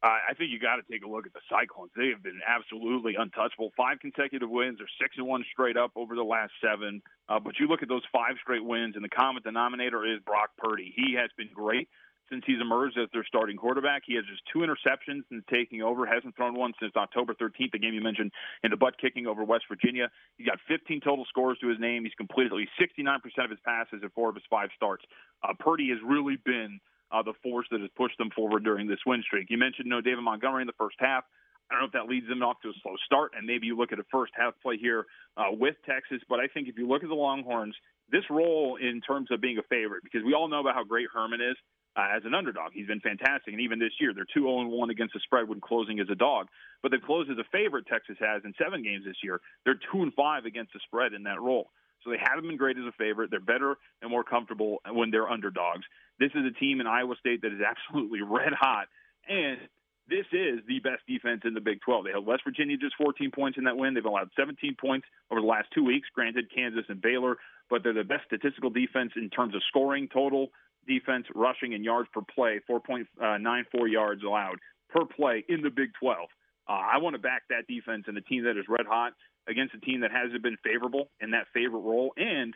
Uh, 0.03 0.19
I 0.31 0.35
think 0.35 0.51
you 0.51 0.59
got 0.59 0.77
to 0.77 0.87
take 0.91 1.05
a 1.05 1.09
look 1.09 1.27
at 1.27 1.33
the 1.33 1.45
Cyclones. 1.49 1.93
They 1.97 2.09
have 2.09 2.23
been 2.23 2.41
absolutely 2.43 3.15
untouchable. 3.15 3.71
Five 3.77 4.01
consecutive 4.01 4.51
wins, 4.51 4.81
or 4.81 4.87
six 5.01 5.15
and 5.17 5.27
one 5.27 5.45
straight 5.53 5.77
up 5.77 5.93
over 5.95 6.17
the 6.17 6.27
last 6.27 6.53
seven. 6.59 7.03
Uh, 7.29 7.39
but 7.39 7.55
you 7.61 7.69
look 7.69 7.83
at 7.83 7.89
those 7.89 8.03
five 8.13 8.35
straight 8.43 8.65
wins, 8.65 8.97
and 8.97 9.05
the 9.05 9.09
common 9.09 9.43
denominator 9.43 10.05
is 10.05 10.19
Brock 10.27 10.51
Purdy. 10.59 10.93
He 10.97 11.15
has 11.15 11.31
been 11.37 11.51
great 11.55 11.89
since 12.33 12.43
he's 12.47 12.61
emerged 12.61 12.99
as 12.99 13.09
their 13.13 13.25
starting 13.25 13.57
quarterback. 13.57 14.03
He 14.07 14.15
has 14.17 14.25
just 14.25 14.43
two 14.53 14.61
interceptions 14.61 15.23
since 15.29 15.45
taking 15.53 15.83
over, 15.83 16.07
hasn't 16.07 16.35
thrown 16.35 16.55
one 16.55 16.73
since 16.81 16.97
October 16.97 17.35
13th, 17.35 17.73
the 17.73 17.79
game 17.79 17.95
you 17.95 18.01
mentioned 18.01 18.33
in 18.65 18.71
the 18.71 18.77
butt 18.77 18.99
kicking 18.99 19.27
over 19.27 19.45
West 19.45 19.65
Virginia. 19.69 20.11
He's 20.39 20.47
got 20.47 20.59
15 20.67 21.01
total 21.03 21.27
scores 21.29 21.59
to 21.61 21.69
his 21.69 21.79
name. 21.79 22.05
He's 22.05 22.15
completed 22.15 22.53
at 22.53 22.57
least 22.57 22.73
69% 22.81 23.19
of 23.45 23.51
his 23.51 23.61
passes 23.65 24.03
in 24.03 24.09
four 24.11 24.31
of 24.31 24.35
his 24.35 24.45
five 24.49 24.71
starts. 24.75 25.05
Uh, 25.45 25.53
Purdy 25.59 25.91
has 25.91 25.99
really 26.05 26.39
been 26.45 26.81
uh, 27.13 27.23
the 27.23 27.35
force 27.43 27.67
that 27.71 27.81
has 27.81 27.91
pushed 27.97 28.19
them 28.19 28.31
forward 28.35 28.65
during 28.65 28.89
this 28.89 28.99
win 29.07 29.23
streak. 29.23 29.49
You 29.51 29.59
mentioned 29.59 29.89
no 29.89 30.01
David 30.01 30.23
Montgomery 30.23 30.63
in 30.63 30.67
the 30.67 30.73
first 30.79 30.97
half. 30.99 31.25
I 31.71 31.75
don't 31.75 31.83
know 31.83 31.87
if 31.87 31.93
that 31.93 32.11
leads 32.11 32.29
them 32.29 32.43
off 32.43 32.61
to 32.63 32.69
a 32.69 32.73
slow 32.83 32.97
start, 33.07 33.33
and 33.37 33.47
maybe 33.47 33.67
you 33.67 33.77
look 33.77 33.93
at 33.93 33.99
a 33.99 34.05
first 34.11 34.33
half 34.37 34.55
play 34.63 34.77
here 34.77 35.07
uh, 35.37 35.53
with 35.53 35.77
Texas. 35.87 36.19
But 36.29 36.41
I 36.41 36.47
think 36.47 36.69
if 36.69 36.77
you 36.77 36.87
look 36.87 37.03
at 37.03 37.09
the 37.09 37.15
Longhorns, 37.15 37.75
this 38.11 38.25
role 38.29 38.77
in 38.77 39.01
terms 39.01 39.29
of 39.31 39.41
being 39.41 39.59
a 39.59 39.63
favorite, 39.71 40.03
because 40.05 40.23
we 40.25 40.35
all 40.35 40.49
know 40.49 40.61
about 40.61 40.75
how 40.75 40.85
great 40.85 41.07
Herman 41.15 41.41
is 41.41 41.57
uh, 41.97 42.09
as 42.15 42.25
an 42.25 42.35
underdog. 42.35 42.73
He's 42.75 42.87
been 42.87 43.01
fantastic, 43.01 43.55
and 43.55 43.61
even 43.61 43.79
this 43.79 43.93
year 44.01 44.13
they're 44.15 44.27
two 44.35 44.49
oh 44.49 44.67
one 44.67 44.91
against 44.91 45.15
the 45.15 45.21
spread 45.21 45.49
when 45.49 45.61
closing 45.61 45.99
as 46.01 46.09
a 46.11 46.15
dog. 46.15 46.49
But 46.83 46.91
they've 46.91 47.01
closed 47.01 47.31
as 47.31 47.39
a 47.39 47.49
favorite. 47.51 47.87
Texas 47.87 48.17
has 48.21 48.43
in 48.45 48.53
seven 48.63 48.83
games 48.83 49.05
this 49.07 49.17
year. 49.23 49.41
They're 49.65 49.81
two 49.93 50.03
and 50.03 50.13
five 50.13 50.45
against 50.45 50.75
the 50.75 50.81
spread 50.85 51.15
in 51.15 51.23
that 51.23 51.41
role. 51.41 51.71
So 52.05 52.11
they 52.11 52.19
haven't 52.21 52.49
been 52.49 52.57
great 52.57 52.77
as 52.77 52.85
a 52.85 52.93
favorite. 52.99 53.31
They're 53.31 53.41
better 53.41 53.77
and 54.03 54.11
more 54.11 54.25
comfortable 54.25 54.83
when 54.91 55.11
they're 55.11 55.31
underdogs. 55.31 55.85
This 56.23 56.31
is 56.37 56.47
a 56.47 56.55
team 56.55 56.81
in 56.81 56.87
Iowa 56.87 57.17
State 57.19 57.43
that 57.43 57.53
is 57.53 57.59
absolutely 57.59 58.23
red 58.23 58.53
hot, 58.53 58.87
and 59.29 59.59
this 60.07 60.27
is 60.31 60.61
the 60.69 60.79
best 60.79 61.03
defense 61.09 61.43
in 61.45 61.53
the 61.55 61.61
Big 61.61 61.81
12. 61.81 62.05
They 62.05 62.11
held 62.13 62.27
West 62.27 62.43
Virginia 62.45 62.77
just 62.77 62.95
14 62.97 63.33
points 63.33 63.59
in 63.59 63.65
that 63.65 63.77
win. 63.77 63.95
They've 63.95 64.05
allowed 64.05 64.31
17 64.39 64.77
points 64.81 65.07
over 65.33 65.41
the 65.41 65.47
last 65.47 65.67
two 65.75 65.85
weeks. 65.85 66.07
Granted, 66.15 66.47
Kansas 66.55 66.85
and 66.89 67.01
Baylor, 67.03 67.39
but 67.69 67.83
they're 67.83 67.93
the 67.93 68.05
best 68.05 68.27
statistical 68.27 68.71
defense 68.71 69.13
in 69.17 69.31
terms 69.31 69.55
of 69.57 69.63
scoring 69.69 70.09
total, 70.13 70.49
defense, 70.87 71.27
rushing, 71.35 71.75
and 71.75 71.85
yards 71.85 72.09
per 72.13 72.23
play. 72.23 72.61
4.94 72.71 73.91
yards 73.91 74.23
allowed 74.23 74.59
per 74.91 75.05
play 75.05 75.45
in 75.49 75.63
the 75.63 75.71
Big 75.71 75.91
12. 75.99 76.29
Uh, 76.69 76.73
I 76.73 76.99
want 76.99 77.15
to 77.15 77.23
back 77.23 77.43
that 77.51 77.67
defense 77.67 78.05
and 78.07 78.17
a 78.17 78.23
team 78.23 78.45
that 78.45 78.57
is 78.57 78.67
red 78.69 78.87
hot 78.87 79.15
against 79.49 79.75
a 79.75 79.81
team 79.81 80.01
that 80.03 80.13
hasn't 80.13 80.43
been 80.43 80.57
favorable 80.63 81.11
in 81.21 81.33
that 81.33 81.47
favorite 81.53 81.81
role. 81.81 82.13
And 82.17 82.55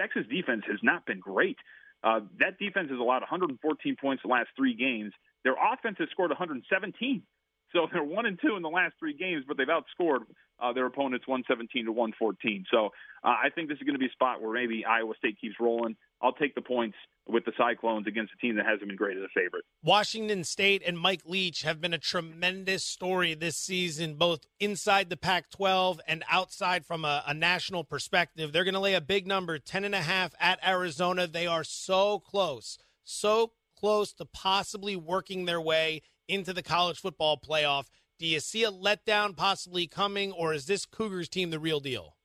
Texas 0.00 0.24
defense 0.30 0.62
has 0.66 0.78
not 0.82 1.04
been 1.04 1.20
great. 1.20 1.58
Uh, 2.04 2.20
that 2.40 2.58
defense 2.58 2.90
has 2.90 2.98
allowed 2.98 3.22
114 3.22 3.96
points 4.00 4.22
the 4.22 4.28
last 4.28 4.48
three 4.56 4.74
games. 4.74 5.12
Their 5.44 5.54
offense 5.54 5.96
has 5.98 6.08
scored 6.10 6.30
117. 6.30 7.22
So 7.72 7.86
they're 7.92 8.04
one 8.04 8.26
and 8.26 8.38
two 8.40 8.56
in 8.56 8.62
the 8.62 8.68
last 8.68 8.94
three 8.98 9.14
games, 9.14 9.44
but 9.46 9.56
they've 9.56 9.66
outscored 9.66 10.20
uh, 10.60 10.72
their 10.72 10.86
opponents 10.86 11.26
117 11.26 11.86
to 11.86 11.92
114. 11.92 12.64
So 12.70 12.86
uh, 13.24 13.28
I 13.28 13.48
think 13.54 13.68
this 13.68 13.76
is 13.78 13.82
going 13.82 13.94
to 13.94 13.98
be 13.98 14.06
a 14.06 14.12
spot 14.12 14.40
where 14.40 14.52
maybe 14.52 14.84
Iowa 14.84 15.14
State 15.18 15.40
keeps 15.40 15.56
rolling. 15.60 15.96
I'll 16.20 16.32
take 16.32 16.54
the 16.54 16.62
points 16.62 16.96
with 17.26 17.44
the 17.44 17.52
Cyclones 17.56 18.06
against 18.06 18.32
a 18.32 18.36
team 18.36 18.56
that 18.56 18.66
hasn't 18.66 18.86
been 18.86 18.96
great 18.96 19.16
as 19.16 19.24
a 19.24 19.28
favorite. 19.34 19.64
Washington 19.82 20.44
State 20.44 20.82
and 20.86 20.98
Mike 20.98 21.22
Leach 21.26 21.62
have 21.62 21.80
been 21.80 21.94
a 21.94 21.98
tremendous 21.98 22.84
story 22.84 23.34
this 23.34 23.56
season, 23.56 24.14
both 24.14 24.46
inside 24.60 25.10
the 25.10 25.16
Pac 25.16 25.50
12 25.50 26.00
and 26.06 26.22
outside 26.30 26.86
from 26.86 27.04
a, 27.04 27.24
a 27.26 27.34
national 27.34 27.82
perspective. 27.82 28.52
They're 28.52 28.64
going 28.64 28.74
to 28.74 28.80
lay 28.80 28.94
a 28.94 29.00
big 29.00 29.26
number, 29.26 29.58
10.5 29.58 30.32
at 30.38 30.58
Arizona. 30.66 31.26
They 31.26 31.46
are 31.46 31.64
so 31.64 32.20
close, 32.20 32.78
so 33.02 33.52
close 33.76 34.12
to 34.12 34.24
possibly 34.24 34.94
working 34.94 35.44
their 35.44 35.60
way 35.60 36.02
into 36.32 36.52
the 36.52 36.62
college 36.62 36.98
football 36.98 37.36
playoff. 37.36 37.86
Do 38.18 38.26
you 38.26 38.40
see 38.40 38.64
a 38.64 38.70
letdown 38.70 39.36
possibly 39.36 39.86
coming, 39.86 40.32
or 40.32 40.54
is 40.54 40.66
this 40.66 40.86
Cougars 40.86 41.28
team 41.28 41.50
the 41.50 41.58
real 41.58 41.80
deal? 41.80 42.16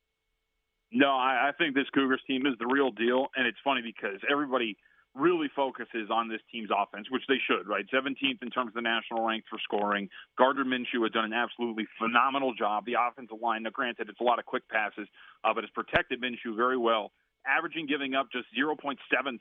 No, 0.91 1.09
I, 1.09 1.49
I 1.49 1.51
think 1.57 1.75
this 1.75 1.89
Cougars 1.93 2.21
team 2.27 2.45
is 2.45 2.53
the 2.59 2.67
real 2.67 2.91
deal, 2.91 3.27
and 3.35 3.45
it's 3.45 3.57
funny 3.63 3.81
because 3.81 4.19
everybody 4.31 4.77
really 5.15 5.49
focuses 5.55 6.09
on 6.11 6.29
this 6.29 6.39
team's 6.51 6.69
offense, 6.69 7.07
which 7.09 7.23
they 7.27 7.41
should, 7.49 7.67
right? 7.67 7.85
17th 7.93 8.41
in 8.41 8.49
terms 8.51 8.69
of 8.69 8.73
the 8.75 8.81
national 8.81 9.25
rank 9.25 9.43
for 9.49 9.59
scoring. 9.63 10.07
Gardner 10.37 10.63
Minshew 10.63 11.01
has 11.03 11.11
done 11.11 11.25
an 11.25 11.33
absolutely 11.33 11.87
phenomenal 11.99 12.53
job. 12.53 12.85
The 12.85 12.95
offensive 12.95 13.37
line, 13.41 13.63
now 13.63 13.71
granted, 13.71 14.09
it's 14.09 14.21
a 14.21 14.23
lot 14.23 14.39
of 14.39 14.45
quick 14.45 14.63
passes, 14.69 15.07
uh, 15.43 15.53
but 15.53 15.63
has 15.63 15.71
protected 15.71 16.21
Minshew 16.21 16.55
very 16.55 16.77
well, 16.77 17.11
averaging 17.47 17.87
giving 17.87 18.13
up 18.13 18.27
just 18.31 18.45
0.7 18.53 18.77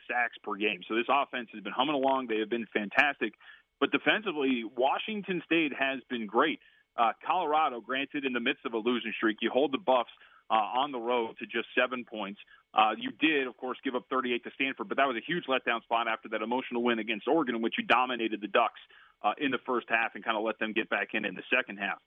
sacks 0.09 0.39
per 0.43 0.57
game. 0.57 0.81
So 0.89 0.95
this 0.95 1.07
offense 1.11 1.49
has 1.53 1.63
been 1.63 1.75
humming 1.77 1.95
along. 1.95 2.29
They 2.29 2.39
have 2.39 2.51
been 2.51 2.67
fantastic. 2.73 3.35
But 3.81 3.93
defensively, 3.93 4.65
Washington 4.77 5.43
State 5.45 5.73
has 5.79 6.01
been 6.09 6.27
great. 6.27 6.61
Uh, 6.97 7.13
Colorado, 7.27 7.81
granted, 7.81 8.25
in 8.25 8.33
the 8.33 8.41
midst 8.41 8.65
of 8.65 8.73
a 8.73 8.79
losing 8.79 9.13
streak, 9.17 9.39
you 9.43 9.51
hold 9.53 9.73
the 9.73 9.79
Buffs 9.79 10.11
uh, 10.51 10.55
on 10.55 10.93
the 10.93 10.99
road 10.99 11.37
to 11.39 11.47
just 11.47 11.69
seven 11.77 12.05
points. 12.05 12.41
Uh, 12.73 12.93
you 12.99 13.11
did, 13.21 13.47
of 13.47 13.57
course, 13.57 13.79
give 13.85 13.95
up 13.95 14.05
38 14.11 14.45
to 14.45 14.51
Stanford, 14.55 14.89
but 14.89 14.97
that 14.97 15.07
was 15.07 15.17
a 15.17 15.25
huge 15.27 15.45
letdown 15.45 15.83
spot 15.83 16.09
after 16.09 16.29
that 16.31 16.43
emotional 16.43 16.83
win 16.83 16.99
against 16.99 17.29
Oregon, 17.29 17.57
in 17.57 17.63
which 17.63 17.75
you 17.79 17.85
dominated 17.85 18.41
the 18.41 18.49
Ducks 18.49 18.81
uh, 19.23 19.33
in 19.39 19.51
the 19.51 19.59
first 19.67 19.87
half 19.89 20.15
and 20.15 20.25
kind 20.25 20.37
of 20.37 20.45
let 20.45 20.59
them 20.59 20.73
get 20.73 20.89
back 20.89 21.09
in 21.15 21.25
in 21.25 21.35
the 21.35 21.43
second 21.55 21.79
half. 21.79 21.99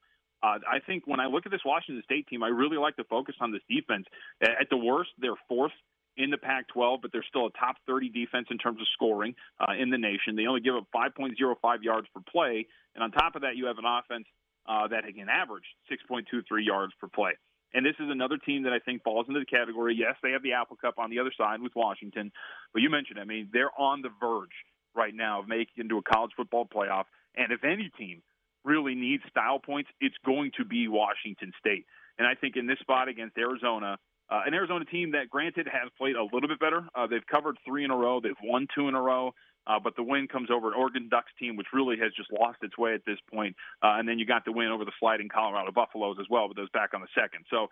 Uh, 0.41 0.58
I 0.71 0.79
think 0.79 1.05
when 1.05 1.19
I 1.19 1.25
look 1.25 1.45
at 1.45 1.51
this 1.51 1.62
Washington 1.65 2.01
State 2.05 2.27
team, 2.27 2.43
I 2.43 2.47
really 2.47 2.77
like 2.77 2.95
to 2.95 3.03
focus 3.03 3.36
on 3.41 3.51
this 3.51 3.62
defense. 3.69 4.05
At 4.41 4.69
the 4.69 4.77
worst, 4.77 5.10
they're 5.19 5.36
fourth 5.49 5.73
in 6.19 6.29
the 6.29 6.38
Pac 6.38 6.67
12, 6.67 6.99
but 7.01 7.12
they're 7.12 7.25
still 7.27 7.47
a 7.47 7.51
top 7.51 7.77
30 7.88 8.10
defense 8.10 8.47
in 8.51 8.58
terms 8.58 8.82
of 8.82 8.88
scoring 8.93 9.34
uh, 9.60 9.73
in 9.79 9.89
the 9.89 9.97
nation. 9.97 10.36
They 10.36 10.45
only 10.45 10.60
give 10.60 10.75
up 10.75 10.86
5.05 10.93 11.34
yards 11.82 12.08
per 12.13 12.21
play. 12.29 12.67
And 12.93 13.03
on 13.03 13.12
top 13.12 13.36
of 13.36 13.41
that, 13.41 13.55
you 13.55 13.65
have 13.67 13.77
an 13.77 13.86
offense 13.88 14.25
uh, 14.67 14.89
that 14.89 15.03
can 15.15 15.29
average 15.29 15.63
6.23 15.89 16.43
yards 16.60 16.93
per 16.99 17.08
play. 17.08 17.32
And 17.73 17.86
this 17.86 17.95
is 17.99 18.10
another 18.10 18.38
team 18.38 18.63
that 18.63 18.73
I 18.73 18.79
think 18.79 19.03
falls 19.03 19.27
into 19.27 19.39
the 19.39 19.45
category. 19.45 19.95
Yes, 19.97 20.15
they 20.21 20.32
have 20.32 20.43
the 20.43 20.53
Apple 20.53 20.75
Cup 20.75 20.95
on 20.97 21.10
the 21.10 21.19
other 21.19 21.32
side 21.38 21.62
with 21.62 21.71
Washington, 21.75 22.32
but 22.73 22.82
you 22.82 22.89
mentioned, 22.89 23.19
I 23.19 23.25
mean, 23.25 23.49
they're 23.53 23.71
on 23.77 24.01
the 24.01 24.10
verge 24.19 24.58
right 24.95 25.13
now 25.13 25.39
of 25.41 25.47
making 25.47 25.75
into 25.77 25.97
a 25.97 26.01
college 26.01 26.32
football 26.36 26.65
playoff. 26.65 27.05
And 27.36 27.53
if 27.53 27.63
any 27.63 27.91
team 27.97 28.23
really 28.65 28.95
needs 28.95 29.23
style 29.29 29.60
points, 29.60 29.89
it's 30.01 30.15
going 30.25 30.51
to 30.58 30.65
be 30.65 30.88
Washington 30.88 31.53
State. 31.60 31.86
And 32.17 32.27
I 32.27 32.34
think 32.34 32.58
in 32.58 32.67
this 32.67 32.79
spot 32.79 33.08
against 33.08 33.38
Arizona, 33.38 33.97
uh, 34.30 34.42
an 34.46 34.54
Arizona 34.54 34.86
team 34.86 35.12
that, 35.12 35.30
granted, 35.30 35.68
has 35.68 35.89
played 35.98 36.15
a 36.15 36.24
little 36.24 36.48
bit 36.48 36.60
better. 36.60 36.84
Uh, 36.96 37.08
they've 37.08 37.26
covered 37.26 37.58
three 37.65 37.84
in 37.84 37.92
a 37.92 37.96
row. 37.96 38.20
They've 38.22 38.34
won 38.44 38.68
two 38.74 38.88
in 38.88 38.96
a 38.96 39.02
row. 39.02 39.34
Uh, 39.68 39.80
but 39.84 39.96
the 39.96 40.04
win 40.04 40.28
comes 40.28 40.50
over 40.50 40.70
an 40.70 40.74
Oregon 40.74 41.10
Ducks 41.10 41.32
team, 41.38 41.56
which 41.56 41.68
really 41.74 41.98
has 41.98 42.12
just 42.15 42.32
lost 42.32 42.58
its 42.63 42.78
way 42.78 42.94
at 42.94 43.06
this 43.06 43.20
point. 43.32 43.56
Uh, 43.84 43.98
and 44.00 44.08
then 44.08 44.18
you 44.18 44.26
got 44.26 44.46
the 44.46 44.52
win 44.52 44.70
over 44.70 44.84
the 44.84 44.92
sliding 45.00 45.30
Colorado 45.30 45.72
Buffaloes 45.72 46.18
as 46.20 46.26
well, 46.30 46.48
but 46.48 46.58
those 46.58 46.70
back 46.72 46.94
on 46.96 47.02
the 47.02 47.08
second. 47.13 47.46
So 47.50 47.68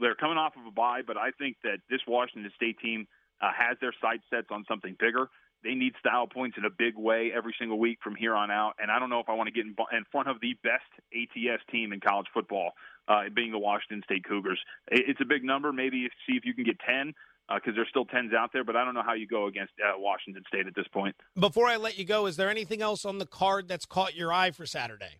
they're 0.00 0.14
coming 0.14 0.38
off 0.38 0.54
of 0.56 0.66
a 0.66 0.70
bye, 0.70 1.02
but 1.04 1.16
I 1.16 1.30
think 1.32 1.56
that 1.64 1.78
this 1.88 2.00
Washington 2.06 2.50
State 2.54 2.78
team 2.78 3.08
uh, 3.40 3.50
has 3.56 3.76
their 3.80 3.94
sights 4.00 4.22
set 4.30 4.44
on 4.50 4.64
something 4.68 4.96
bigger. 5.00 5.28
They 5.62 5.74
need 5.74 5.94
style 5.98 6.26
points 6.26 6.56
in 6.56 6.64
a 6.64 6.70
big 6.70 6.96
way 6.96 7.32
every 7.34 7.54
single 7.58 7.78
week 7.78 7.98
from 8.02 8.14
here 8.14 8.34
on 8.34 8.50
out. 8.50 8.74
And 8.78 8.90
I 8.90 8.98
don't 8.98 9.10
know 9.10 9.20
if 9.20 9.28
I 9.28 9.34
want 9.34 9.48
to 9.48 9.52
get 9.52 9.66
in, 9.66 9.74
in 9.96 10.04
front 10.10 10.28
of 10.28 10.40
the 10.40 10.54
best 10.62 10.88
ATS 11.12 11.62
team 11.70 11.92
in 11.92 12.00
college 12.00 12.26
football, 12.32 12.72
uh, 13.08 13.22
being 13.34 13.52
the 13.52 13.58
Washington 13.58 14.02
State 14.04 14.24
Cougars. 14.24 14.60
It's 14.90 15.20
a 15.20 15.24
big 15.26 15.44
number. 15.44 15.72
Maybe 15.72 16.08
see 16.26 16.36
if 16.36 16.44
you 16.44 16.54
can 16.54 16.64
get 16.64 16.78
10 16.80 17.12
because 17.54 17.70
uh, 17.70 17.76
there's 17.76 17.88
still 17.88 18.06
10s 18.06 18.34
out 18.34 18.50
there, 18.52 18.62
but 18.62 18.76
I 18.76 18.84
don't 18.84 18.94
know 18.94 19.02
how 19.02 19.14
you 19.14 19.26
go 19.26 19.46
against 19.46 19.72
uh, 19.80 19.98
Washington 19.98 20.44
State 20.46 20.66
at 20.66 20.74
this 20.74 20.86
point. 20.92 21.16
Before 21.38 21.66
I 21.66 21.76
let 21.76 21.98
you 21.98 22.04
go, 22.04 22.26
is 22.26 22.36
there 22.36 22.48
anything 22.48 22.80
else 22.80 23.04
on 23.04 23.18
the 23.18 23.26
card 23.26 23.66
that's 23.66 23.86
caught 23.86 24.14
your 24.14 24.32
eye 24.32 24.52
for 24.52 24.66
Saturday? 24.66 25.18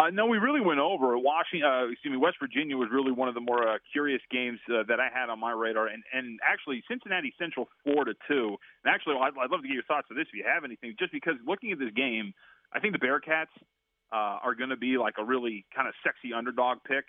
Uh, 0.00 0.10
no, 0.10 0.26
we 0.26 0.38
really 0.38 0.60
went 0.60 0.78
over 0.78 1.18
Washington. 1.18 1.68
Uh, 1.68 1.90
excuse 1.90 2.12
me, 2.12 2.16
West 2.16 2.36
Virginia 2.38 2.76
was 2.76 2.88
really 2.92 3.10
one 3.10 3.26
of 3.26 3.34
the 3.34 3.40
more 3.40 3.66
uh, 3.66 3.78
curious 3.90 4.22
games 4.30 4.60
uh, 4.70 4.84
that 4.86 5.00
I 5.00 5.08
had 5.12 5.28
on 5.28 5.40
my 5.40 5.50
radar, 5.50 5.88
and 5.88 6.04
and 6.12 6.38
actually 6.46 6.84
Cincinnati 6.86 7.34
Central 7.36 7.68
four 7.82 8.04
to 8.04 8.14
two. 8.28 8.56
And 8.84 8.94
actually, 8.94 9.16
I'd, 9.20 9.34
I'd 9.34 9.50
love 9.50 9.62
to 9.62 9.66
get 9.66 9.74
your 9.74 9.82
thoughts 9.82 10.06
on 10.08 10.16
this 10.16 10.26
if 10.30 10.38
you 10.38 10.44
have 10.46 10.62
anything. 10.62 10.94
Just 11.00 11.10
because 11.10 11.34
looking 11.44 11.72
at 11.72 11.80
this 11.80 11.90
game, 11.96 12.32
I 12.72 12.78
think 12.78 12.92
the 12.94 13.02
Bearcats 13.04 13.50
uh, 14.12 14.38
are 14.38 14.54
going 14.54 14.70
to 14.70 14.76
be 14.76 14.98
like 14.98 15.14
a 15.18 15.24
really 15.24 15.66
kind 15.74 15.88
of 15.88 15.94
sexy 16.04 16.32
underdog 16.32 16.78
pick. 16.86 17.04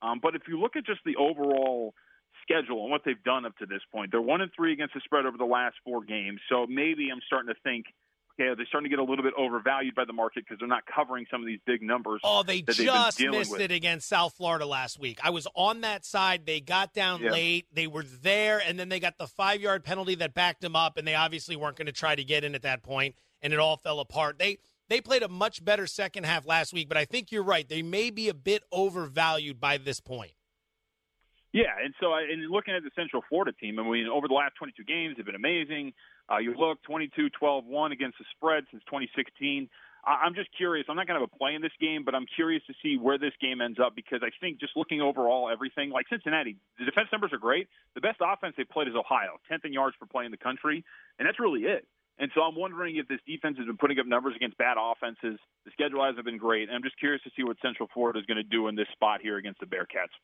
Um, 0.00 0.18
but 0.22 0.34
if 0.34 0.42
you 0.48 0.58
look 0.58 0.76
at 0.76 0.86
just 0.86 1.00
the 1.04 1.16
overall 1.16 1.92
schedule 2.40 2.82
and 2.82 2.90
what 2.90 3.02
they've 3.04 3.22
done 3.22 3.44
up 3.44 3.54
to 3.58 3.66
this 3.66 3.82
point, 3.92 4.12
they're 4.12 4.22
one 4.22 4.40
and 4.40 4.50
three 4.56 4.72
against 4.72 4.94
the 4.94 5.02
spread 5.04 5.26
over 5.26 5.36
the 5.36 5.44
last 5.44 5.76
four 5.84 6.02
games. 6.02 6.40
So 6.48 6.66
maybe 6.66 7.10
I'm 7.12 7.20
starting 7.26 7.52
to 7.52 7.60
think 7.62 7.84
okay, 8.40 8.54
they're 8.56 8.66
starting 8.66 8.90
to 8.90 8.96
get 8.96 8.98
a 9.00 9.04
little 9.04 9.24
bit 9.24 9.34
overvalued 9.36 9.94
by 9.94 10.04
the 10.04 10.12
market 10.12 10.44
because 10.44 10.58
they're 10.58 10.68
not 10.68 10.84
covering 10.86 11.26
some 11.30 11.40
of 11.40 11.46
these 11.46 11.60
big 11.66 11.82
numbers. 11.82 12.20
Oh, 12.24 12.42
they 12.42 12.62
just 12.62 13.20
missed 13.20 13.52
with. 13.52 13.60
it 13.60 13.70
against 13.70 14.08
South 14.08 14.34
Florida 14.34 14.66
last 14.66 14.98
week. 14.98 15.18
I 15.22 15.30
was 15.30 15.46
on 15.54 15.82
that 15.82 16.04
side. 16.04 16.46
They 16.46 16.60
got 16.60 16.92
down 16.94 17.22
yeah. 17.22 17.30
late. 17.30 17.66
They 17.72 17.86
were 17.86 18.04
there, 18.04 18.62
and 18.64 18.78
then 18.78 18.88
they 18.88 19.00
got 19.00 19.18
the 19.18 19.26
five 19.26 19.60
yard 19.60 19.84
penalty 19.84 20.14
that 20.16 20.34
backed 20.34 20.60
them 20.60 20.76
up, 20.76 20.96
and 20.96 21.06
they 21.06 21.14
obviously 21.14 21.56
weren't 21.56 21.76
going 21.76 21.86
to 21.86 21.92
try 21.92 22.14
to 22.14 22.24
get 22.24 22.44
in 22.44 22.54
at 22.54 22.62
that 22.62 22.82
point, 22.82 23.14
and 23.42 23.52
it 23.52 23.58
all 23.58 23.76
fell 23.76 24.00
apart. 24.00 24.38
They 24.38 24.58
they 24.88 25.00
played 25.00 25.22
a 25.22 25.28
much 25.28 25.64
better 25.64 25.86
second 25.86 26.24
half 26.24 26.46
last 26.46 26.72
week, 26.72 26.88
but 26.88 26.96
I 26.96 27.04
think 27.04 27.30
you're 27.30 27.44
right. 27.44 27.68
They 27.68 27.82
may 27.82 28.10
be 28.10 28.28
a 28.28 28.34
bit 28.34 28.62
overvalued 28.72 29.60
by 29.60 29.78
this 29.78 30.00
point. 30.00 30.32
Yeah, 31.52 31.74
and 31.82 31.92
so 32.00 32.12
I, 32.12 32.22
and 32.30 32.48
looking 32.48 32.74
at 32.74 32.84
the 32.84 32.90
Central 32.94 33.24
Florida 33.28 33.52
team, 33.52 33.80
I 33.80 33.82
mean, 33.82 34.06
over 34.06 34.28
the 34.28 34.34
last 34.34 34.54
22 34.54 34.84
games, 34.84 35.16
they've 35.16 35.26
been 35.26 35.34
amazing. 35.34 35.92
Uh, 36.30 36.38
you 36.38 36.54
look 36.54 36.82
22 36.84 37.30
12 37.30 37.64
1 37.64 37.92
against 37.92 38.18
the 38.18 38.24
spread 38.36 38.64
since 38.70 38.82
2016. 38.84 39.68
I'm 40.06 40.34
just 40.34 40.48
curious. 40.56 40.86
I'm 40.88 40.96
not 40.96 41.06
going 41.06 41.20
to 41.20 41.26
have 41.26 41.30
a 41.34 41.36
play 41.36 41.54
in 41.54 41.60
this 41.60 41.76
game, 41.78 42.04
but 42.04 42.14
I'm 42.14 42.24
curious 42.24 42.62
to 42.68 42.74
see 42.82 42.96
where 42.96 43.18
this 43.18 43.34
game 43.40 43.60
ends 43.60 43.78
up 43.78 43.94
because 43.94 44.20
I 44.22 44.30
think 44.40 44.58
just 44.58 44.72
looking 44.74 45.02
overall, 45.02 45.50
everything 45.52 45.90
like 45.90 46.06
Cincinnati, 46.08 46.56
the 46.78 46.86
defense 46.86 47.08
numbers 47.12 47.34
are 47.34 47.38
great. 47.38 47.68
The 47.94 48.00
best 48.00 48.16
offense 48.24 48.54
they've 48.56 48.68
played 48.68 48.88
is 48.88 48.94
Ohio, 48.96 49.36
10th 49.52 49.66
in 49.66 49.74
yards 49.74 49.96
per 50.00 50.06
play 50.06 50.24
in 50.24 50.30
the 50.30 50.38
country, 50.40 50.84
and 51.18 51.28
that's 51.28 51.38
really 51.38 51.68
it. 51.68 51.86
And 52.18 52.30
so 52.34 52.40
I'm 52.42 52.56
wondering 52.56 52.96
if 52.96 53.08
this 53.08 53.20
defense 53.26 53.58
has 53.58 53.66
been 53.66 53.76
putting 53.76 53.98
up 53.98 54.06
numbers 54.06 54.34
against 54.36 54.56
bad 54.56 54.76
offenses. 54.80 55.38
The 55.64 55.70
schedule 55.72 56.04
hasn't 56.04 56.24
been 56.24 56.38
great, 56.38 56.68
and 56.68 56.76
I'm 56.76 56.82
just 56.82 56.98
curious 56.98 57.22
to 57.24 57.30
see 57.36 57.44
what 57.44 57.56
Central 57.62 57.88
Florida 57.92 58.18
is 58.18 58.26
going 58.26 58.36
to 58.36 58.42
do 58.42 58.68
in 58.68 58.76
this 58.76 58.88
spot 58.92 59.20
here 59.22 59.36
against 59.36 59.60
the 59.60 59.66
Bearcats. 59.66 60.16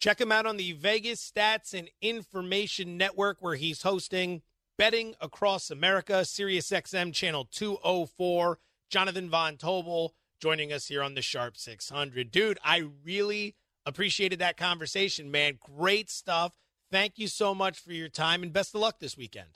Check 0.00 0.20
him 0.20 0.32
out 0.32 0.46
on 0.46 0.56
the 0.56 0.72
Vegas 0.72 1.30
Stats 1.30 1.78
and 1.78 1.88
Information 2.00 2.96
Network, 2.96 3.38
where 3.40 3.54
he's 3.54 3.82
hosting 3.82 4.42
Betting 4.78 5.14
Across 5.20 5.70
America, 5.70 6.22
SiriusXM 6.22 7.12
Channel 7.12 7.46
204. 7.50 8.58
Jonathan 8.90 9.30
Von 9.30 9.56
Tobel 9.56 10.14
joining 10.40 10.72
us 10.72 10.88
here 10.88 11.02
on 11.02 11.14
the 11.14 11.22
Sharp 11.22 11.56
600. 11.56 12.30
Dude, 12.30 12.58
I 12.64 12.84
really 13.04 13.54
appreciated 13.86 14.40
that 14.40 14.56
conversation, 14.56 15.30
man. 15.30 15.58
Great 15.60 16.10
stuff. 16.10 16.52
Thank 16.90 17.18
you 17.18 17.28
so 17.28 17.54
much 17.54 17.78
for 17.78 17.92
your 17.92 18.08
time 18.08 18.42
and 18.42 18.52
best 18.52 18.74
of 18.74 18.80
luck 18.80 18.98
this 18.98 19.16
weekend. 19.16 19.48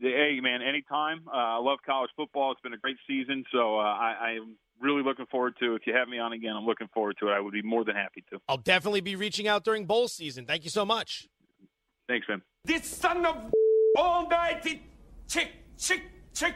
Hey, 0.00 0.40
man, 0.42 0.62
anytime. 0.62 1.22
Uh, 1.28 1.36
I 1.36 1.58
love 1.58 1.78
college 1.86 2.10
football. 2.16 2.50
It's 2.50 2.60
been 2.60 2.72
a 2.72 2.78
great 2.78 2.96
season, 3.06 3.44
so 3.52 3.78
uh, 3.78 3.82
I, 3.82 4.14
I'm 4.38 4.56
really 4.80 5.02
looking 5.02 5.26
forward 5.26 5.54
to. 5.60 5.76
If 5.76 5.82
you 5.86 5.94
have 5.94 6.08
me 6.08 6.18
on 6.18 6.32
again, 6.32 6.56
I'm 6.56 6.66
looking 6.66 6.88
forward 6.92 7.16
to 7.20 7.28
it. 7.28 7.32
I 7.32 7.40
would 7.40 7.52
be 7.52 7.62
more 7.62 7.84
than 7.84 7.94
happy 7.94 8.24
to. 8.30 8.40
I'll 8.48 8.56
definitely 8.56 9.00
be 9.00 9.14
reaching 9.14 9.46
out 9.46 9.64
during 9.64 9.84
bowl 9.84 10.08
season. 10.08 10.44
Thank 10.44 10.64
you 10.64 10.70
so 10.70 10.84
much. 10.84 11.28
Thanks, 12.08 12.26
man. 12.28 12.42
This 12.64 12.86
son 12.86 13.24
of 13.24 13.52
all 13.96 14.28
night 14.28 14.64
he 14.64 14.82
chick 15.28 15.52
chick 15.76 16.02
chick 16.34 16.54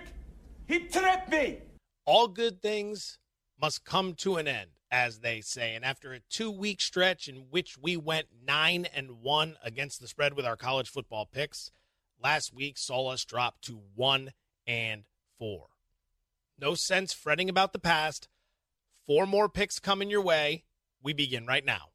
he 0.66 0.80
trapped 0.80 1.30
me. 1.30 1.58
All 2.04 2.28
good 2.28 2.60
things 2.60 3.18
must 3.60 3.84
come 3.84 4.14
to 4.14 4.36
an 4.36 4.48
end, 4.48 4.70
as 4.90 5.20
they 5.20 5.40
say. 5.40 5.74
And 5.74 5.84
after 5.84 6.12
a 6.12 6.20
two-week 6.28 6.80
stretch 6.80 7.28
in 7.28 7.46
which 7.50 7.78
we 7.78 7.96
went 7.96 8.26
nine 8.46 8.86
and 8.94 9.22
one 9.22 9.56
against 9.62 10.00
the 10.00 10.08
spread 10.08 10.34
with 10.34 10.44
our 10.44 10.56
college 10.56 10.88
football 10.88 11.26
picks, 11.26 11.70
last 12.22 12.52
week 12.52 12.78
saw 12.78 13.08
us 13.08 13.24
drop 13.24 13.60
to 13.62 13.80
one 13.94 14.32
and 14.66 15.04
four. 15.38 15.66
No 16.58 16.74
sense 16.74 17.12
fretting 17.12 17.48
about 17.48 17.72
the 17.72 17.78
past. 17.78 18.28
Four 19.06 19.26
more 19.26 19.48
picks 19.48 19.78
coming 19.78 20.10
your 20.10 20.22
way. 20.22 20.64
We 21.02 21.12
begin 21.12 21.46
right 21.46 21.64
now. 21.64 21.90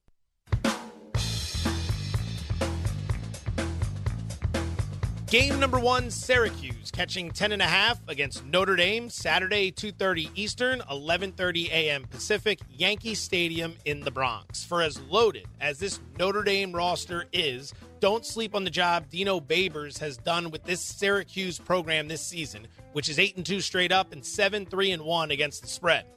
Game 5.31 5.61
number 5.61 5.79
one, 5.79 6.11
Syracuse 6.11 6.91
catching 6.91 7.31
10.5 7.31 7.99
against 8.09 8.43
Notre 8.43 8.75
Dame, 8.75 9.09
Saturday, 9.09 9.71
2.30 9.71 10.29
Eastern, 10.35 10.79
11.30 10.91 11.69
a.m. 11.69 12.03
Pacific, 12.03 12.59
Yankee 12.69 13.15
Stadium 13.15 13.77
in 13.85 14.01
the 14.01 14.11
Bronx. 14.11 14.65
For 14.65 14.81
as 14.81 14.99
loaded 15.03 15.45
as 15.61 15.79
this 15.79 16.01
Notre 16.19 16.43
Dame 16.43 16.73
roster 16.73 17.27
is, 17.31 17.73
don't 18.01 18.25
sleep 18.25 18.53
on 18.53 18.65
the 18.65 18.69
job 18.69 19.07
Dino 19.09 19.39
Babers 19.39 19.97
has 19.99 20.17
done 20.17 20.51
with 20.51 20.65
this 20.65 20.81
Syracuse 20.81 21.57
program 21.57 22.09
this 22.09 22.27
season, 22.27 22.67
which 22.91 23.07
is 23.07 23.17
8 23.17 23.37
and 23.37 23.45
2 23.45 23.61
straight 23.61 23.93
up 23.93 24.11
and 24.11 24.25
7 24.25 24.65
3 24.65 24.91
and 24.91 25.03
1 25.03 25.31
against 25.31 25.61
the 25.61 25.69
spread. 25.69 26.07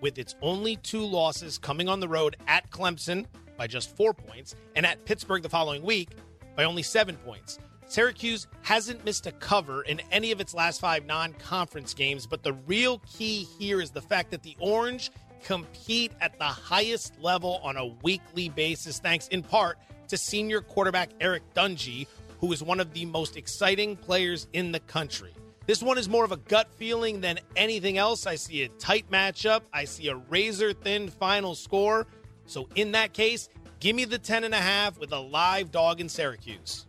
With 0.00 0.16
its 0.16 0.36
only 0.42 0.76
two 0.76 1.04
losses 1.04 1.58
coming 1.58 1.88
on 1.88 1.98
the 1.98 2.06
road 2.06 2.36
at 2.46 2.70
Clemson 2.70 3.26
by 3.56 3.66
just 3.66 3.96
four 3.96 4.14
points 4.14 4.54
and 4.76 4.86
at 4.86 5.04
Pittsburgh 5.06 5.42
the 5.42 5.48
following 5.48 5.82
week 5.82 6.10
by 6.54 6.62
only 6.62 6.84
seven 6.84 7.16
points. 7.16 7.58
Syracuse 7.94 8.48
hasn't 8.62 9.04
missed 9.04 9.28
a 9.28 9.30
cover 9.30 9.82
in 9.82 10.00
any 10.10 10.32
of 10.32 10.40
its 10.40 10.52
last 10.52 10.80
five 10.80 11.06
non 11.06 11.32
conference 11.34 11.94
games, 11.94 12.26
but 12.26 12.42
the 12.42 12.54
real 12.66 12.98
key 13.06 13.46
here 13.56 13.80
is 13.80 13.92
the 13.92 14.02
fact 14.02 14.32
that 14.32 14.42
the 14.42 14.56
Orange 14.58 15.12
compete 15.44 16.10
at 16.20 16.36
the 16.40 16.44
highest 16.44 17.16
level 17.20 17.60
on 17.62 17.76
a 17.76 17.86
weekly 18.02 18.48
basis, 18.48 18.98
thanks 18.98 19.28
in 19.28 19.44
part 19.44 19.78
to 20.08 20.16
senior 20.16 20.60
quarterback 20.60 21.10
Eric 21.20 21.44
Dungey, 21.54 22.08
who 22.40 22.52
is 22.52 22.64
one 22.64 22.80
of 22.80 22.92
the 22.94 23.04
most 23.04 23.36
exciting 23.36 23.94
players 23.94 24.48
in 24.54 24.72
the 24.72 24.80
country. 24.80 25.32
This 25.66 25.80
one 25.80 25.96
is 25.96 26.08
more 26.08 26.24
of 26.24 26.32
a 26.32 26.38
gut 26.38 26.72
feeling 26.74 27.20
than 27.20 27.38
anything 27.54 27.96
else. 27.96 28.26
I 28.26 28.34
see 28.34 28.64
a 28.64 28.68
tight 28.70 29.08
matchup, 29.08 29.60
I 29.72 29.84
see 29.84 30.08
a 30.08 30.16
razor 30.16 30.72
thin 30.72 31.10
final 31.10 31.54
score. 31.54 32.08
So, 32.46 32.68
in 32.74 32.90
that 32.90 33.12
case, 33.12 33.48
give 33.78 33.94
me 33.94 34.04
the 34.04 34.18
10.5 34.18 34.98
with 34.98 35.12
a 35.12 35.20
live 35.20 35.70
dog 35.70 36.00
in 36.00 36.08
Syracuse. 36.08 36.86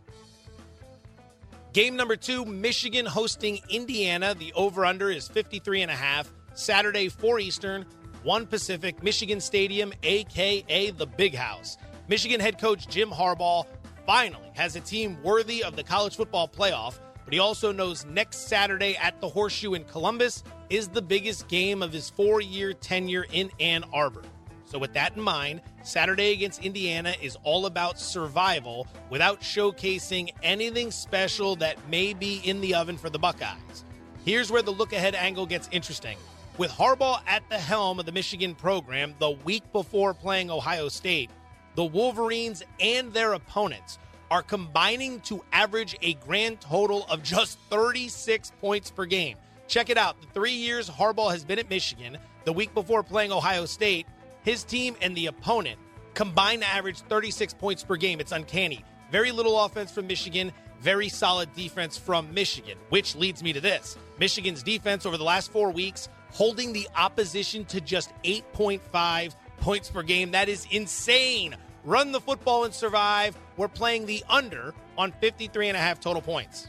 Game 1.76 1.94
number 1.94 2.16
two, 2.16 2.46
Michigan 2.46 3.04
hosting 3.04 3.60
Indiana. 3.68 4.34
The 4.34 4.50
over 4.54 4.86
under 4.86 5.10
is 5.10 5.28
53 5.28 5.82
and 5.82 5.90
a 5.90 5.94
half. 5.94 6.32
Saturday, 6.54 7.10
4 7.10 7.38
Eastern, 7.38 7.84
1 8.22 8.46
Pacific, 8.46 9.02
Michigan 9.02 9.42
Stadium, 9.42 9.92
aka 10.02 10.90
the 10.92 11.06
Big 11.06 11.34
House. 11.34 11.76
Michigan 12.08 12.40
head 12.40 12.58
coach 12.58 12.88
Jim 12.88 13.10
Harbaugh 13.10 13.66
finally 14.06 14.50
has 14.54 14.74
a 14.74 14.80
team 14.80 15.22
worthy 15.22 15.62
of 15.62 15.76
the 15.76 15.82
college 15.82 16.16
football 16.16 16.48
playoff, 16.48 16.98
but 17.26 17.34
he 17.34 17.40
also 17.40 17.72
knows 17.72 18.06
next 18.06 18.48
Saturday 18.48 18.96
at 18.96 19.20
the 19.20 19.28
Horseshoe 19.28 19.74
in 19.74 19.84
Columbus 19.84 20.44
is 20.70 20.88
the 20.88 21.02
biggest 21.02 21.46
game 21.46 21.82
of 21.82 21.92
his 21.92 22.08
four 22.08 22.40
year 22.40 22.72
tenure 22.72 23.26
in 23.30 23.50
Ann 23.60 23.84
Arbor. 23.92 24.22
So, 24.66 24.80
with 24.80 24.92
that 24.94 25.16
in 25.16 25.22
mind, 25.22 25.60
Saturday 25.84 26.32
against 26.32 26.62
Indiana 26.62 27.14
is 27.22 27.38
all 27.44 27.66
about 27.66 28.00
survival 28.00 28.88
without 29.10 29.40
showcasing 29.40 30.30
anything 30.42 30.90
special 30.90 31.54
that 31.56 31.76
may 31.88 32.12
be 32.12 32.40
in 32.44 32.60
the 32.60 32.74
oven 32.74 32.98
for 32.98 33.08
the 33.08 33.18
Buckeyes. 33.18 33.84
Here's 34.24 34.50
where 34.50 34.62
the 34.62 34.72
look 34.72 34.92
ahead 34.92 35.14
angle 35.14 35.46
gets 35.46 35.68
interesting. 35.70 36.18
With 36.58 36.72
Harbaugh 36.72 37.20
at 37.28 37.48
the 37.48 37.58
helm 37.58 38.00
of 38.00 38.06
the 38.06 38.12
Michigan 38.12 38.56
program 38.56 39.14
the 39.20 39.30
week 39.30 39.62
before 39.72 40.12
playing 40.12 40.50
Ohio 40.50 40.88
State, 40.88 41.30
the 41.76 41.84
Wolverines 41.84 42.64
and 42.80 43.12
their 43.12 43.34
opponents 43.34 43.98
are 44.32 44.42
combining 44.42 45.20
to 45.20 45.44
average 45.52 45.94
a 46.02 46.14
grand 46.14 46.60
total 46.60 47.06
of 47.08 47.22
just 47.22 47.58
36 47.70 48.50
points 48.60 48.90
per 48.90 49.04
game. 49.04 49.36
Check 49.68 49.90
it 49.90 49.98
out. 49.98 50.20
The 50.20 50.26
three 50.28 50.52
years 50.52 50.90
Harbaugh 50.90 51.30
has 51.30 51.44
been 51.44 51.60
at 51.60 51.70
Michigan, 51.70 52.18
the 52.44 52.52
week 52.52 52.74
before 52.74 53.02
playing 53.02 53.32
Ohio 53.32 53.66
State, 53.66 54.06
his 54.46 54.64
team 54.64 54.96
and 55.02 55.14
the 55.14 55.26
opponent 55.26 55.78
combined 56.14 56.64
average 56.64 57.00
36 57.00 57.52
points 57.54 57.82
per 57.82 57.96
game. 57.96 58.20
It's 58.20 58.32
uncanny. 58.32 58.82
Very 59.10 59.32
little 59.32 59.60
offense 59.60 59.90
from 59.90 60.06
Michigan, 60.06 60.52
very 60.80 61.08
solid 61.08 61.52
defense 61.54 61.98
from 61.98 62.32
Michigan, 62.32 62.78
which 62.88 63.16
leads 63.16 63.42
me 63.42 63.52
to 63.52 63.60
this. 63.60 63.98
Michigan's 64.18 64.62
defense 64.62 65.04
over 65.04 65.18
the 65.18 65.24
last 65.24 65.50
four 65.50 65.70
weeks 65.70 66.08
holding 66.32 66.72
the 66.72 66.88
opposition 66.96 67.64
to 67.66 67.80
just 67.80 68.12
8.5 68.22 69.34
points 69.60 69.90
per 69.90 70.02
game. 70.02 70.30
That 70.30 70.48
is 70.48 70.66
insane. 70.70 71.56
Run 71.84 72.12
the 72.12 72.20
football 72.20 72.64
and 72.64 72.72
survive. 72.72 73.36
We're 73.56 73.68
playing 73.68 74.06
the 74.06 74.22
under 74.28 74.74
on 74.96 75.12
53 75.12 75.68
and 75.68 75.76
a 75.76 75.80
half 75.80 75.98
total 75.98 76.22
points. 76.22 76.68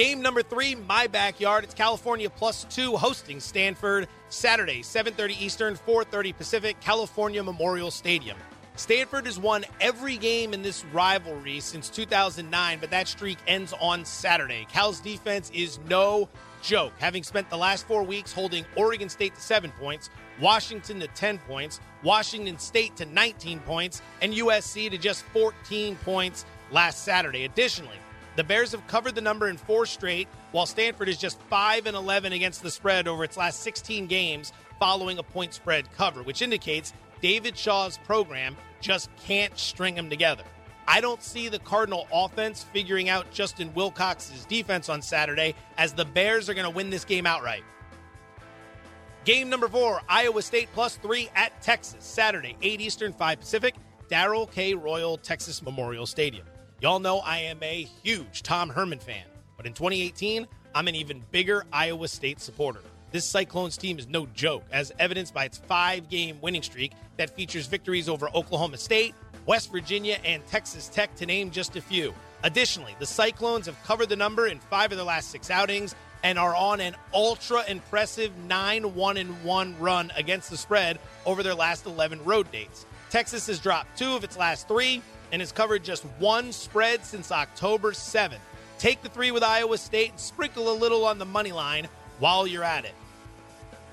Game 0.00 0.22
number 0.22 0.42
three, 0.42 0.76
my 0.88 1.08
backyard. 1.08 1.62
It's 1.62 1.74
California 1.74 2.30
plus 2.30 2.64
two 2.70 2.96
hosting 2.96 3.38
Stanford 3.38 4.08
Saturday, 4.30 4.80
7:30 4.82 5.34
Eastern, 5.38 5.76
4:30 5.76 6.32
Pacific, 6.32 6.80
California 6.80 7.42
Memorial 7.42 7.90
Stadium. 7.90 8.38
Stanford 8.76 9.26
has 9.26 9.38
won 9.38 9.62
every 9.78 10.16
game 10.16 10.54
in 10.54 10.62
this 10.62 10.86
rivalry 10.86 11.60
since 11.60 11.90
2009, 11.90 12.78
but 12.80 12.88
that 12.88 13.08
streak 13.08 13.36
ends 13.46 13.74
on 13.78 14.06
Saturday. 14.06 14.66
Cal's 14.72 15.00
defense 15.00 15.50
is 15.52 15.78
no 15.86 16.30
joke, 16.62 16.94
having 16.98 17.22
spent 17.22 17.50
the 17.50 17.58
last 17.58 17.86
four 17.86 18.02
weeks 18.02 18.32
holding 18.32 18.64
Oregon 18.76 19.10
State 19.10 19.34
to 19.34 19.40
seven 19.42 19.70
points, 19.72 20.08
Washington 20.40 20.98
to 21.00 21.08
10 21.08 21.36
points, 21.40 21.78
Washington 22.02 22.58
State 22.58 22.96
to 22.96 23.04
19 23.04 23.60
points, 23.60 24.00
and 24.22 24.32
USC 24.32 24.88
to 24.88 24.96
just 24.96 25.24
14 25.24 25.94
points 25.96 26.46
last 26.70 27.04
Saturday. 27.04 27.44
Additionally, 27.44 27.98
the 28.40 28.44
Bears 28.44 28.72
have 28.72 28.86
covered 28.86 29.14
the 29.14 29.20
number 29.20 29.50
in 29.50 29.58
four 29.58 29.84
straight, 29.84 30.26
while 30.52 30.64
Stanford 30.64 31.10
is 31.10 31.18
just 31.18 31.38
5 31.50 31.84
and 31.84 31.94
11 31.94 32.32
against 32.32 32.62
the 32.62 32.70
spread 32.70 33.06
over 33.06 33.22
its 33.22 33.36
last 33.36 33.60
16 33.60 34.06
games 34.06 34.54
following 34.78 35.18
a 35.18 35.22
point 35.22 35.52
spread 35.52 35.92
cover, 35.92 36.22
which 36.22 36.40
indicates 36.40 36.94
David 37.20 37.54
Shaw's 37.54 37.98
program 37.98 38.56
just 38.80 39.10
can't 39.26 39.58
string 39.58 39.94
them 39.94 40.08
together. 40.08 40.42
I 40.88 41.02
don't 41.02 41.22
see 41.22 41.50
the 41.50 41.58
Cardinal 41.58 42.08
offense 42.10 42.64
figuring 42.72 43.10
out 43.10 43.30
Justin 43.30 43.74
Wilcox's 43.74 44.46
defense 44.46 44.88
on 44.88 45.02
Saturday 45.02 45.54
as 45.76 45.92
the 45.92 46.06
Bears 46.06 46.48
are 46.48 46.54
going 46.54 46.64
to 46.64 46.74
win 46.74 46.88
this 46.88 47.04
game 47.04 47.26
outright. 47.26 47.62
Game 49.26 49.50
number 49.50 49.68
four, 49.68 50.00
Iowa 50.08 50.40
State 50.40 50.70
plus 50.72 50.96
three 50.96 51.28
at 51.36 51.60
Texas, 51.60 52.02
Saturday, 52.02 52.56
8 52.62 52.80
Eastern, 52.80 53.12
5 53.12 53.40
Pacific, 53.40 53.74
Darrell 54.08 54.46
K. 54.46 54.72
Royal, 54.72 55.18
Texas 55.18 55.60
Memorial 55.60 56.06
Stadium. 56.06 56.46
Y'all 56.80 56.98
know 56.98 57.18
I 57.18 57.40
am 57.40 57.62
a 57.62 57.86
huge 58.02 58.42
Tom 58.42 58.70
Herman 58.70 59.00
fan, 59.00 59.24
but 59.58 59.66
in 59.66 59.74
2018, 59.74 60.48
I'm 60.74 60.88
an 60.88 60.94
even 60.94 61.22
bigger 61.30 61.66
Iowa 61.70 62.08
State 62.08 62.40
supporter. 62.40 62.80
This 63.12 63.26
Cyclones 63.26 63.76
team 63.76 63.98
is 63.98 64.08
no 64.08 64.24
joke, 64.32 64.64
as 64.72 64.90
evidenced 64.98 65.34
by 65.34 65.44
its 65.44 65.58
five 65.58 66.08
game 66.08 66.38
winning 66.40 66.62
streak 66.62 66.92
that 67.18 67.36
features 67.36 67.66
victories 67.66 68.08
over 68.08 68.30
Oklahoma 68.34 68.78
State, 68.78 69.14
West 69.44 69.70
Virginia, 69.70 70.16
and 70.24 70.46
Texas 70.46 70.88
Tech, 70.88 71.14
to 71.16 71.26
name 71.26 71.50
just 71.50 71.76
a 71.76 71.82
few. 71.82 72.14
Additionally, 72.44 72.96
the 72.98 73.04
Cyclones 73.04 73.66
have 73.66 73.82
covered 73.82 74.08
the 74.08 74.16
number 74.16 74.46
in 74.46 74.58
five 74.58 74.90
of 74.90 74.96
their 74.96 75.06
last 75.06 75.30
six 75.30 75.50
outings 75.50 75.94
and 76.22 76.38
are 76.38 76.54
on 76.54 76.80
an 76.80 76.96
ultra 77.12 77.62
impressive 77.68 78.34
9 78.46 78.94
1 78.94 79.16
1 79.18 79.76
run 79.78 80.12
against 80.16 80.48
the 80.48 80.56
spread 80.56 80.98
over 81.26 81.42
their 81.42 81.54
last 81.54 81.84
11 81.84 82.24
road 82.24 82.50
dates. 82.50 82.86
Texas 83.10 83.48
has 83.48 83.58
dropped 83.58 83.98
two 83.98 84.14
of 84.14 84.24
its 84.24 84.38
last 84.38 84.66
three, 84.66 85.02
and 85.32 85.40
has 85.40 85.52
covered 85.52 85.84
just 85.84 86.04
one 86.18 86.52
spread 86.52 87.04
since 87.04 87.30
October 87.30 87.92
7th. 87.92 88.38
Take 88.78 89.02
the 89.02 89.08
three 89.08 89.30
with 89.30 89.42
Iowa 89.42 89.78
State 89.78 90.10
and 90.10 90.20
sprinkle 90.20 90.72
a 90.72 90.74
little 90.74 91.04
on 91.04 91.18
the 91.18 91.24
money 91.24 91.52
line 91.52 91.88
while 92.18 92.46
you're 92.46 92.64
at 92.64 92.84
it. 92.84 92.94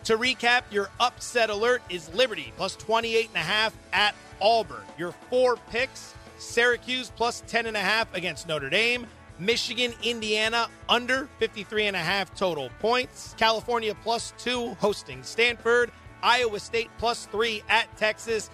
To 0.06 0.18
recap, 0.18 0.64
your 0.72 0.90
upset 1.00 1.50
alert 1.50 1.82
is 1.90 2.14
Liberty 2.14 2.54
plus 2.56 2.78
28.5 2.78 3.74
at 3.92 4.16
Auburn. 4.42 4.84
Your 4.98 5.12
four 5.30 5.58
picks 5.70 6.14
Syracuse 6.38 7.12
plus 7.16 7.44
10.5 7.48 8.08
against 8.14 8.48
Notre 8.48 8.70
Dame. 8.70 9.08
Michigan, 9.40 9.94
Indiana 10.04 10.68
under 10.90 11.30
53.5 11.40 12.36
total 12.36 12.70
points. 12.80 13.36
California 13.38 13.96
plus 14.04 14.34
two 14.38 14.70
hosting 14.76 15.22
Stanford. 15.24 15.92
Iowa 16.24 16.60
State 16.60 16.90
plus 16.98 17.26
three 17.28 17.64
at 17.70 17.96
Texas. 17.98 18.50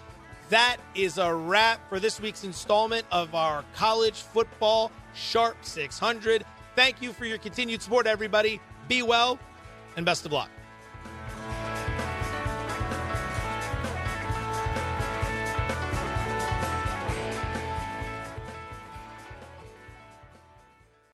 That 0.50 0.78
is 0.94 1.18
a 1.18 1.34
wrap 1.34 1.88
for 1.90 2.00
this 2.00 2.20
week's 2.20 2.44
installment 2.44 3.06
of 3.12 3.34
our 3.34 3.64
college 3.76 4.22
football 4.22 4.92
Sharp 5.14 5.58
600. 5.62 6.44
Thank 6.76 7.02
you 7.02 7.14
for 7.14 7.26
your 7.26 7.38
continued 7.38 7.82
support, 7.82 8.08
everybody. 8.08 8.60
Be 8.88 9.04
well 9.04 9.40
and 9.96 10.06
best 10.06 10.26
of 10.26 10.32
luck. 10.32 10.50